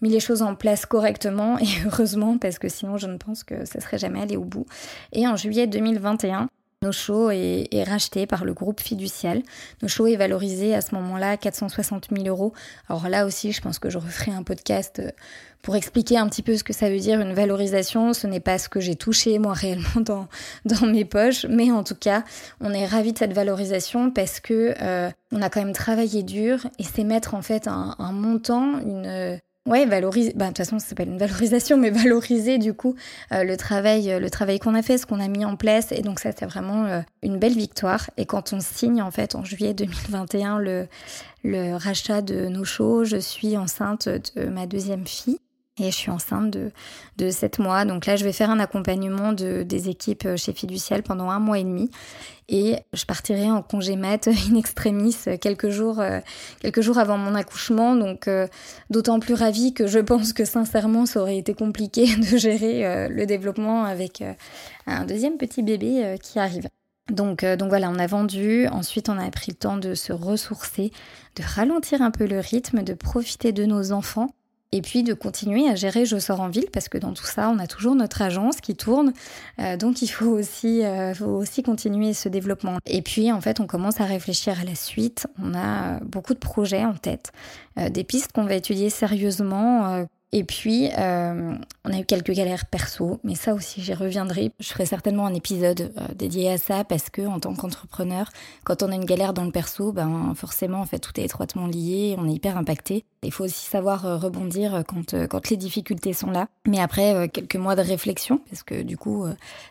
mis 0.00 0.08
les 0.08 0.20
choses 0.20 0.40
en 0.42 0.54
place 0.54 0.86
correctement 0.86 1.58
et 1.58 1.66
heureusement 1.86 2.38
parce 2.38 2.58
que 2.58 2.68
sinon 2.68 2.96
je 2.96 3.06
ne 3.06 3.18
pense 3.18 3.44
que 3.44 3.66
ça 3.66 3.78
serait 3.78 3.98
jamais 3.98 4.22
allé 4.22 4.36
au 4.36 4.44
bout. 4.44 4.66
Et 5.12 5.28
en 5.28 5.36
juillet 5.36 5.66
2021, 5.66 6.48
Nocho 6.82 7.30
est, 7.30 7.68
est, 7.70 7.84
racheté 7.84 8.26
par 8.26 8.44
le 8.44 8.52
groupe 8.52 8.80
fiducial. 8.80 9.42
Nocho 9.82 10.06
est 10.06 10.16
valorisé 10.16 10.74
à 10.74 10.80
ce 10.80 10.94
moment-là 10.96 11.30
à 11.30 11.36
460 11.36 12.08
000 12.14 12.26
euros. 12.26 12.52
Alors 12.88 13.08
là 13.08 13.24
aussi, 13.24 13.52
je 13.52 13.60
pense 13.60 13.78
que 13.78 13.88
je 13.88 13.98
referai 13.98 14.32
un 14.32 14.42
podcast 14.42 14.98
euh, 14.98 15.10
pour 15.62 15.76
expliquer 15.76 16.18
un 16.18 16.28
petit 16.28 16.42
peu 16.42 16.56
ce 16.56 16.64
que 16.64 16.72
ça 16.72 16.90
veut 16.90 16.98
dire 16.98 17.20
une 17.20 17.32
valorisation. 17.32 18.12
Ce 18.12 18.26
n'est 18.26 18.40
pas 18.40 18.58
ce 18.58 18.68
que 18.68 18.80
j'ai 18.80 18.96
touché 18.96 19.38
moi 19.38 19.52
réellement 19.54 20.00
dans, 20.00 20.28
dans 20.64 20.86
mes 20.86 21.04
poches, 21.04 21.46
mais 21.48 21.70
en 21.70 21.84
tout 21.84 21.94
cas, 21.94 22.24
on 22.60 22.72
est 22.72 22.86
ravis 22.86 23.12
de 23.12 23.18
cette 23.18 23.32
valorisation 23.32 24.10
parce 24.10 24.40
que 24.40 24.74
euh, 24.82 25.10
on 25.30 25.40
a 25.40 25.48
quand 25.48 25.60
même 25.60 25.72
travaillé 25.72 26.22
dur 26.22 26.66
et 26.78 26.84
c'est 26.84 27.04
mettre 27.04 27.34
en 27.34 27.42
fait 27.42 27.68
un, 27.68 27.94
un 27.98 28.12
montant, 28.12 28.80
une 28.80 29.38
Ouais, 29.64 29.86
valoriser. 29.86 30.32
Bah, 30.34 30.46
de 30.46 30.50
toute 30.50 30.58
façon, 30.58 30.80
ça 30.80 30.88
s'appelle 30.88 31.08
une 31.08 31.18
valorisation, 31.18 31.76
mais 31.76 31.90
valoriser 31.90 32.58
du 32.58 32.74
coup 32.74 32.96
euh, 33.30 33.44
le 33.44 33.56
travail, 33.56 34.10
euh, 34.10 34.18
le 34.18 34.28
travail 34.28 34.58
qu'on 34.58 34.74
a 34.74 34.82
fait, 34.82 34.98
ce 34.98 35.06
qu'on 35.06 35.20
a 35.20 35.28
mis 35.28 35.44
en 35.44 35.54
place. 35.56 35.92
Et 35.92 36.02
donc 36.02 36.18
ça, 36.18 36.30
c'est 36.36 36.46
vraiment 36.46 36.84
euh, 36.86 37.00
une 37.22 37.38
belle 37.38 37.54
victoire. 37.54 38.10
Et 38.16 38.26
quand 38.26 38.52
on 38.52 38.58
signe 38.58 39.00
en 39.00 39.12
fait 39.12 39.36
en 39.36 39.44
juillet 39.44 39.72
2021 39.72 40.58
le 40.58 40.88
le 41.44 41.74
rachat 41.76 42.22
de 42.22 42.46
nos 42.46 42.64
shows, 42.64 43.04
je 43.04 43.16
suis 43.16 43.56
enceinte 43.56 44.08
de 44.08 44.46
ma 44.46 44.66
deuxième 44.66 45.06
fille. 45.06 45.38
Et 45.78 45.90
je 45.90 45.96
suis 45.96 46.10
enceinte 46.10 46.50
de, 46.50 46.70
de 47.16 47.30
7 47.30 47.58
mois. 47.58 47.86
Donc 47.86 48.04
là, 48.04 48.16
je 48.16 48.24
vais 48.24 48.32
faire 48.32 48.50
un 48.50 48.60
accompagnement 48.60 49.32
de, 49.32 49.62
des 49.62 49.88
équipes 49.88 50.36
chez 50.36 50.52
Fiducial 50.52 51.02
pendant 51.02 51.30
un 51.30 51.38
mois 51.38 51.58
et 51.58 51.64
demi. 51.64 51.90
Et 52.50 52.76
je 52.92 53.06
partirai 53.06 53.50
en 53.50 53.62
congé 53.62 53.96
mat 53.96 54.28
in 54.50 54.54
extremis 54.56 55.16
quelques 55.40 55.70
jours, 55.70 56.00
euh, 56.00 56.20
quelques 56.60 56.82
jours 56.82 56.98
avant 56.98 57.16
mon 57.16 57.34
accouchement. 57.34 57.96
Donc 57.96 58.28
euh, 58.28 58.46
d'autant 58.90 59.18
plus 59.18 59.32
ravie 59.32 59.72
que 59.72 59.86
je 59.86 59.98
pense 59.98 60.34
que 60.34 60.44
sincèrement, 60.44 61.06
ça 61.06 61.22
aurait 61.22 61.38
été 61.38 61.54
compliqué 61.54 62.16
de 62.16 62.36
gérer 62.36 62.84
euh, 62.84 63.08
le 63.08 63.24
développement 63.24 63.84
avec 63.84 64.22
un 64.86 65.06
deuxième 65.06 65.38
petit 65.38 65.62
bébé 65.62 66.18
qui 66.22 66.38
arrive. 66.38 66.68
Donc, 67.10 67.44
donc 67.44 67.70
voilà, 67.70 67.88
on 67.88 67.98
a 67.98 68.06
vendu. 68.06 68.66
Ensuite, 68.68 69.08
on 69.08 69.18
a 69.18 69.30
pris 69.30 69.52
le 69.52 69.56
temps 69.56 69.78
de 69.78 69.94
se 69.94 70.12
ressourcer, 70.12 70.92
de 71.36 71.42
ralentir 71.42 72.02
un 72.02 72.10
peu 72.10 72.26
le 72.26 72.40
rythme, 72.40 72.82
de 72.82 72.92
profiter 72.92 73.52
de 73.52 73.64
nos 73.64 73.92
enfants 73.92 74.28
et 74.72 74.82
puis 74.82 75.02
de 75.02 75.14
continuer 75.14 75.68
à 75.68 75.74
gérer 75.74 76.04
Je 76.06 76.18
sors 76.18 76.40
en 76.40 76.48
ville 76.48 76.66
parce 76.72 76.88
que 76.88 76.98
dans 76.98 77.12
tout 77.12 77.26
ça, 77.26 77.50
on 77.50 77.58
a 77.58 77.66
toujours 77.66 77.94
notre 77.94 78.22
agence 78.22 78.60
qui 78.60 78.74
tourne, 78.74 79.12
euh, 79.58 79.76
donc 79.76 80.02
il 80.02 80.08
faut 80.08 80.30
aussi, 80.30 80.84
euh, 80.84 81.14
faut 81.14 81.26
aussi 81.26 81.62
continuer 81.62 82.14
ce 82.14 82.28
développement. 82.28 82.78
Et 82.86 83.02
puis 83.02 83.30
en 83.30 83.40
fait, 83.40 83.60
on 83.60 83.66
commence 83.66 84.00
à 84.00 84.04
réfléchir 84.04 84.58
à 84.60 84.64
la 84.64 84.74
suite. 84.74 85.26
On 85.42 85.54
a 85.54 86.00
beaucoup 86.00 86.34
de 86.34 86.38
projets 86.38 86.84
en 86.84 86.94
tête, 86.94 87.32
euh, 87.78 87.90
des 87.90 88.04
pistes 88.04 88.32
qu'on 88.32 88.44
va 88.44 88.54
étudier 88.54 88.90
sérieusement 88.90 90.06
et 90.34 90.44
puis, 90.44 90.88
euh, 90.96 91.54
on 91.84 91.92
a 91.92 91.98
eu 91.98 92.06
quelques 92.06 92.30
galères 92.30 92.64
perso, 92.64 93.20
mais 93.22 93.34
ça 93.34 93.52
aussi, 93.52 93.82
j'y 93.82 93.92
reviendrai. 93.92 94.50
Je 94.60 94.68
ferai 94.68 94.86
certainement 94.86 95.26
un 95.26 95.34
épisode 95.34 95.92
euh, 95.98 96.14
dédié 96.14 96.50
à 96.50 96.56
ça 96.56 96.84
parce 96.84 97.10
que, 97.10 97.20
en 97.20 97.38
tant 97.38 97.54
qu'entrepreneur, 97.54 98.30
quand 98.64 98.82
on 98.82 98.90
a 98.90 98.94
une 98.94 99.04
galère 99.04 99.34
dans 99.34 99.44
le 99.44 99.50
perso, 99.50 99.92
ben 99.92 100.32
forcément, 100.34 100.80
en 100.80 100.86
fait, 100.86 101.00
tout 101.00 101.20
est 101.20 101.24
étroitement 101.24 101.66
lié, 101.66 102.16
on 102.16 102.26
est 102.26 102.32
hyper 102.32 102.56
impacté. 102.56 103.04
Il 103.22 103.30
faut 103.30 103.44
aussi 103.44 103.66
savoir 103.66 104.06
euh, 104.06 104.16
rebondir 104.16 104.84
quand 104.88 105.12
euh, 105.12 105.26
quand 105.26 105.50
les 105.50 105.58
difficultés 105.58 106.14
sont 106.14 106.30
là. 106.30 106.48
Mais 106.66 106.80
après 106.80 107.28
quelques 107.28 107.56
mois 107.56 107.76
de 107.76 107.82
réflexion, 107.82 108.40
parce 108.48 108.62
que 108.62 108.80
du 108.80 108.96
coup, 108.96 109.26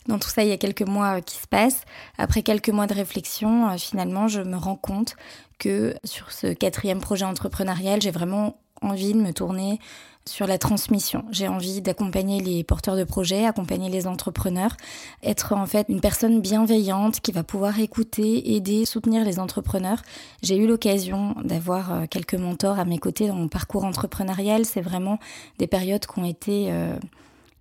dans 0.08 0.20
tout 0.20 0.30
ça, 0.30 0.44
il 0.44 0.50
y 0.50 0.54
a 0.54 0.58
quelques 0.58 0.88
mois 0.88 1.22
qui 1.22 1.38
se 1.38 1.48
passent. 1.48 1.86
Après 2.20 2.44
quelques 2.44 2.70
mois 2.70 2.86
de 2.86 2.94
réflexion, 2.94 3.76
finalement, 3.80 4.28
je 4.28 4.42
me 4.42 4.58
rends 4.58 4.76
compte 4.76 5.16
que 5.58 5.96
sur 6.04 6.32
ce 6.32 6.54
quatrième 6.54 7.00
projet 7.00 7.26
entrepreneurial, 7.26 8.02
j'ai 8.02 8.12
vraiment 8.12 8.58
envie 8.82 9.14
de 9.14 9.20
me 9.20 9.32
tourner 9.32 9.80
sur 10.28 10.48
la 10.48 10.58
transmission. 10.58 11.26
J'ai 11.32 11.48
envie 11.48 11.82
d'accompagner 11.82 12.42
les 12.42 12.64
porteurs 12.64 12.96
de 12.96 13.04
projets, 13.04 13.46
accompagner 13.46 13.90
les 13.90 14.08
entrepreneurs, 14.08 14.78
être 15.24 15.54
en 15.54 15.66
fait 15.66 15.88
une 15.90 16.02
personne 16.02 16.42
bienveillante 16.42 17.20
qui 17.22 17.32
va 17.32 17.44
pouvoir 17.44 17.80
écouter, 17.80 18.56
aider, 18.56 18.86
soutenir 18.86 19.24
les 19.24 19.40
entrepreneurs. 19.40 20.02
J'ai 20.44 20.58
eu 20.58 20.68
l'occasion 20.68 21.36
d'avoir 21.44 21.92
euh, 21.92 22.06
quelques 22.10 22.36
mentors 22.36 22.80
à 22.80 22.86
mes 22.86 23.00
côtés 23.00 23.28
dans 23.28 23.36
mon 23.36 23.48
parcours 23.48 23.84
entrepreneurial. 23.84 24.66
C'est 24.66 24.82
vraiment 24.82 25.20
des 25.58 25.68
périodes 25.68 26.06
qui 26.06 26.20
ont 26.20 26.26
été 26.26 26.72
euh, 26.72 26.96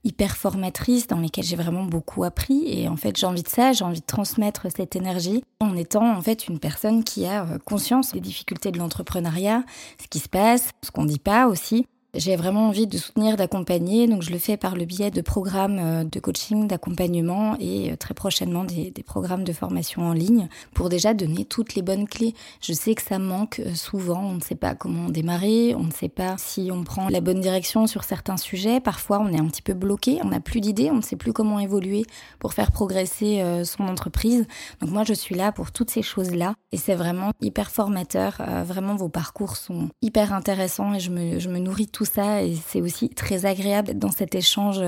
hyper 0.04 0.36
formatrices 0.36 1.06
dans 1.06 1.18
lesquelles 1.18 1.44
j'ai 1.44 1.56
vraiment 1.56 1.84
beaucoup 1.84 2.24
appris 2.24 2.64
et 2.66 2.88
en 2.88 2.96
fait 2.96 3.16
j'ai 3.18 3.26
envie 3.26 3.42
de 3.42 3.48
ça, 3.48 3.72
j'ai 3.72 3.84
envie 3.84 4.00
de 4.00 4.06
transmettre 4.06 4.66
cette 4.74 4.96
énergie 4.96 5.44
en 5.60 5.76
étant 5.76 6.16
en 6.16 6.22
fait 6.22 6.48
une 6.48 6.58
personne 6.58 7.04
qui 7.04 7.26
a 7.26 7.44
euh, 7.44 7.58
conscience 7.58 8.12
des 8.12 8.20
difficultés 8.20 8.70
de 8.70 8.78
l'entrepreneuriat, 8.78 9.62
ce 10.00 10.08
qui 10.08 10.18
se 10.18 10.28
passe, 10.28 10.70
ce 10.82 10.90
qu'on 10.90 11.04
dit 11.04 11.18
pas 11.18 11.46
aussi 11.48 11.86
J'ai 12.14 12.34
vraiment 12.34 12.66
envie 12.66 12.88
de 12.88 12.98
soutenir, 12.98 13.36
d'accompagner, 13.36 14.08
donc 14.08 14.22
je 14.22 14.32
le 14.32 14.38
fais 14.38 14.56
par 14.56 14.74
le 14.74 14.84
biais 14.84 15.12
de 15.12 15.20
programmes 15.20 15.78
euh, 15.78 16.02
de 16.02 16.18
coaching, 16.18 16.66
d'accompagnement 16.66 17.54
et 17.60 17.92
euh, 17.92 17.96
très 17.96 18.14
prochainement 18.14 18.64
des, 18.64 18.92
programmes 19.06 19.44
de 19.44 19.52
formation 19.52 20.02
en 20.02 20.12
ligne 20.12 20.48
pour 20.74 20.88
déjà 20.88 21.14
donner 21.14 21.44
toutes 21.44 21.76
les 21.76 21.82
bonnes 21.82 22.08
clés. 22.08 22.34
Je 22.60 22.72
sais 22.72 22.96
que 22.96 23.02
ça 23.02 23.20
manque 23.20 23.60
euh, 23.60 23.74
souvent, 23.74 24.24
on 24.24 24.34
ne 24.34 24.40
sait 24.40 24.56
pas 24.56 24.74
comment 24.74 25.08
démarrer, 25.08 25.76
on 25.76 25.84
ne 25.84 25.92
sait 25.92 26.08
pas 26.08 26.34
si 26.36 26.70
on 26.72 26.82
prend 26.82 27.08
la 27.08 27.20
bonne 27.20 27.40
direction 27.40 27.86
sur 27.86 28.02
certains 28.02 28.36
sujets, 28.36 28.80
parfois 28.80 29.20
on 29.20 29.32
est 29.32 29.38
un 29.38 29.46
petit 29.46 29.62
peu 29.62 29.74
bloqué, 29.74 30.18
on 30.24 30.30
n'a 30.30 30.40
plus 30.40 30.60
d'idées, 30.60 30.90
on 30.90 30.96
ne 30.96 31.02
sait 31.02 31.16
plus 31.16 31.32
comment 31.32 31.60
évoluer 31.60 32.04
pour 32.40 32.54
faire 32.54 32.72
progresser 32.72 33.42
son 33.64 33.84
entreprise. 33.84 34.46
Donc 34.80 34.90
moi 34.90 35.04
je 35.04 35.14
suis 35.14 35.36
là 35.36 35.52
pour 35.52 35.70
toutes 35.70 35.90
ces 35.90 36.02
choses-là. 36.02 36.54
Et 36.72 36.76
c'est 36.76 36.94
vraiment 36.94 37.30
hyper 37.40 37.70
formateur, 37.70 38.40
vraiment 38.64 38.96
vos 38.96 39.08
parcours 39.08 39.56
sont 39.56 39.88
hyper 40.02 40.32
intéressants 40.32 40.94
et 40.94 41.00
je 41.00 41.10
me, 41.10 41.38
je 41.38 41.48
me 41.48 41.58
nourris 41.58 41.88
tout 41.88 41.99
ça 42.04 42.42
et 42.42 42.56
c'est 42.68 42.80
aussi 42.80 43.08
très 43.08 43.46
agréable 43.46 43.98
dans 43.98 44.10
cet 44.10 44.34
échange 44.34 44.80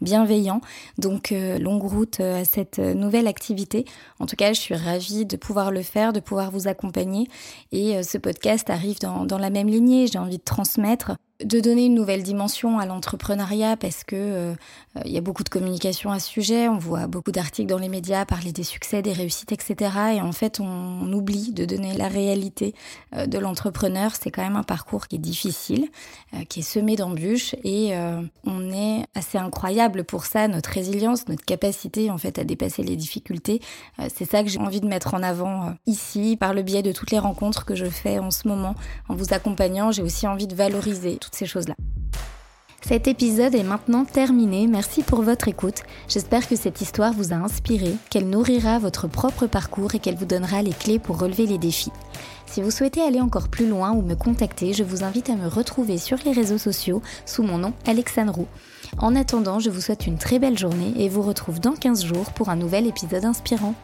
bienveillant. 0.00 0.60
Donc 0.98 1.32
euh, 1.32 1.58
longue 1.58 1.84
route 1.84 2.20
euh, 2.20 2.40
à 2.40 2.44
cette 2.44 2.78
nouvelle 2.78 3.26
activité. 3.26 3.84
En 4.18 4.26
tout 4.26 4.36
cas, 4.36 4.52
je 4.52 4.60
suis 4.60 4.74
ravie 4.74 5.26
de 5.26 5.36
pouvoir 5.36 5.70
le 5.70 5.82
faire, 5.82 6.12
de 6.12 6.20
pouvoir 6.20 6.50
vous 6.50 6.68
accompagner 6.68 7.28
et 7.72 7.96
euh, 7.96 8.02
ce 8.02 8.18
podcast 8.18 8.70
arrive 8.70 8.98
dans, 9.00 9.24
dans 9.24 9.38
la 9.38 9.50
même 9.50 9.68
lignée. 9.68 10.06
J'ai 10.06 10.18
envie 10.18 10.38
de 10.38 10.44
transmettre 10.44 11.12
de 11.44 11.60
donner 11.60 11.86
une 11.86 11.94
nouvelle 11.94 12.22
dimension 12.22 12.78
à 12.78 12.86
l'entrepreneuriat 12.86 13.76
parce 13.76 14.04
que 14.04 14.16
euh, 14.16 14.54
il 15.04 15.12
y 15.12 15.18
a 15.18 15.20
beaucoup 15.20 15.44
de 15.44 15.48
communication 15.48 16.10
à 16.10 16.18
ce 16.18 16.28
sujet, 16.28 16.68
on 16.68 16.78
voit 16.78 17.06
beaucoup 17.06 17.32
d'articles 17.32 17.68
dans 17.68 17.78
les 17.78 17.88
médias 17.88 18.24
parler 18.24 18.52
des 18.52 18.62
succès, 18.62 19.02
des 19.02 19.12
réussites, 19.12 19.52
etc. 19.52 19.90
Et 20.16 20.20
en 20.20 20.32
fait, 20.32 20.60
on, 20.60 21.10
oublie 21.10 21.52
de 21.52 21.64
donner 21.64 21.94
la 21.94 22.08
réalité 22.08 22.74
euh, 23.16 23.26
de 23.26 23.38
l'entrepreneur. 23.38 24.12
C'est 24.14 24.30
quand 24.30 24.42
même 24.42 24.56
un 24.56 24.62
parcours 24.62 25.08
qui 25.08 25.16
est 25.16 25.20
difficile, 25.20 25.88
euh, 26.34 26.44
qui 26.48 26.60
est 26.60 26.62
semé 26.62 26.96
d'embûches 26.96 27.54
et 27.64 27.92
on 28.44 28.72
est 28.72 29.04
assez 29.14 29.38
incroyable 29.38 30.04
pour 30.04 30.24
ça, 30.24 30.48
notre 30.48 30.70
résilience, 30.70 31.28
notre 31.28 31.44
capacité 31.44 32.10
en 32.10 32.18
fait 32.18 32.38
à 32.38 32.44
dépasser 32.44 32.82
les 32.82 32.96
difficultés. 32.96 33.60
c'est 34.14 34.28
ça 34.28 34.42
que 34.42 34.48
j'ai 34.48 34.58
envie 34.58 34.80
de 34.80 34.86
mettre 34.86 35.14
en 35.14 35.22
avant 35.22 35.74
ici 35.86 36.36
par 36.38 36.54
le 36.54 36.62
biais 36.62 36.82
de 36.82 36.92
toutes 36.92 37.10
les 37.10 37.18
rencontres 37.18 37.64
que 37.64 37.74
je 37.74 37.86
fais 37.86 38.18
en 38.18 38.30
ce 38.30 38.46
moment 38.48 38.74
en 39.08 39.14
vous 39.14 39.32
accompagnant. 39.32 39.92
J'ai 39.92 40.02
aussi 40.02 40.26
envie 40.26 40.46
de 40.46 40.54
valoriser 40.54 41.18
ces 41.32 41.46
choses-là. 41.46 41.74
Cet 42.90 43.06
épisode 43.06 43.54
est 43.54 43.62
maintenant 43.62 44.04
terminé, 44.04 44.66
merci 44.66 45.02
pour 45.02 45.22
votre 45.22 45.46
écoute. 45.46 45.82
J'espère 46.08 46.48
que 46.48 46.56
cette 46.56 46.80
histoire 46.80 47.12
vous 47.12 47.32
a 47.32 47.36
inspiré, 47.36 47.94
qu'elle 48.08 48.28
nourrira 48.28 48.78
votre 48.78 49.06
propre 49.06 49.46
parcours 49.46 49.94
et 49.94 50.00
qu'elle 50.00 50.16
vous 50.16 50.24
donnera 50.24 50.62
les 50.62 50.72
clés 50.72 50.98
pour 50.98 51.18
relever 51.18 51.46
les 51.46 51.58
défis. 51.58 51.92
Si 52.46 52.62
vous 52.62 52.72
souhaitez 52.72 53.00
aller 53.00 53.20
encore 53.20 53.48
plus 53.48 53.68
loin 53.68 53.92
ou 53.92 54.02
me 54.02 54.16
contacter, 54.16 54.72
je 54.72 54.82
vous 54.82 55.04
invite 55.04 55.30
à 55.30 55.36
me 55.36 55.46
retrouver 55.46 55.98
sur 55.98 56.18
les 56.24 56.32
réseaux 56.32 56.58
sociaux 56.58 57.00
sous 57.26 57.44
mon 57.44 57.58
nom 57.58 57.74
Alexandre 57.86 58.34
Roux. 58.34 58.48
En 58.98 59.14
attendant, 59.14 59.60
je 59.60 59.70
vous 59.70 59.80
souhaite 59.80 60.08
une 60.08 60.18
très 60.18 60.40
belle 60.40 60.58
journée 60.58 60.92
et 60.96 61.08
vous 61.08 61.22
retrouve 61.22 61.60
dans 61.60 61.76
15 61.76 62.04
jours 62.04 62.32
pour 62.32 62.48
un 62.48 62.56
nouvel 62.56 62.88
épisode 62.88 63.24
inspirant. 63.24 63.74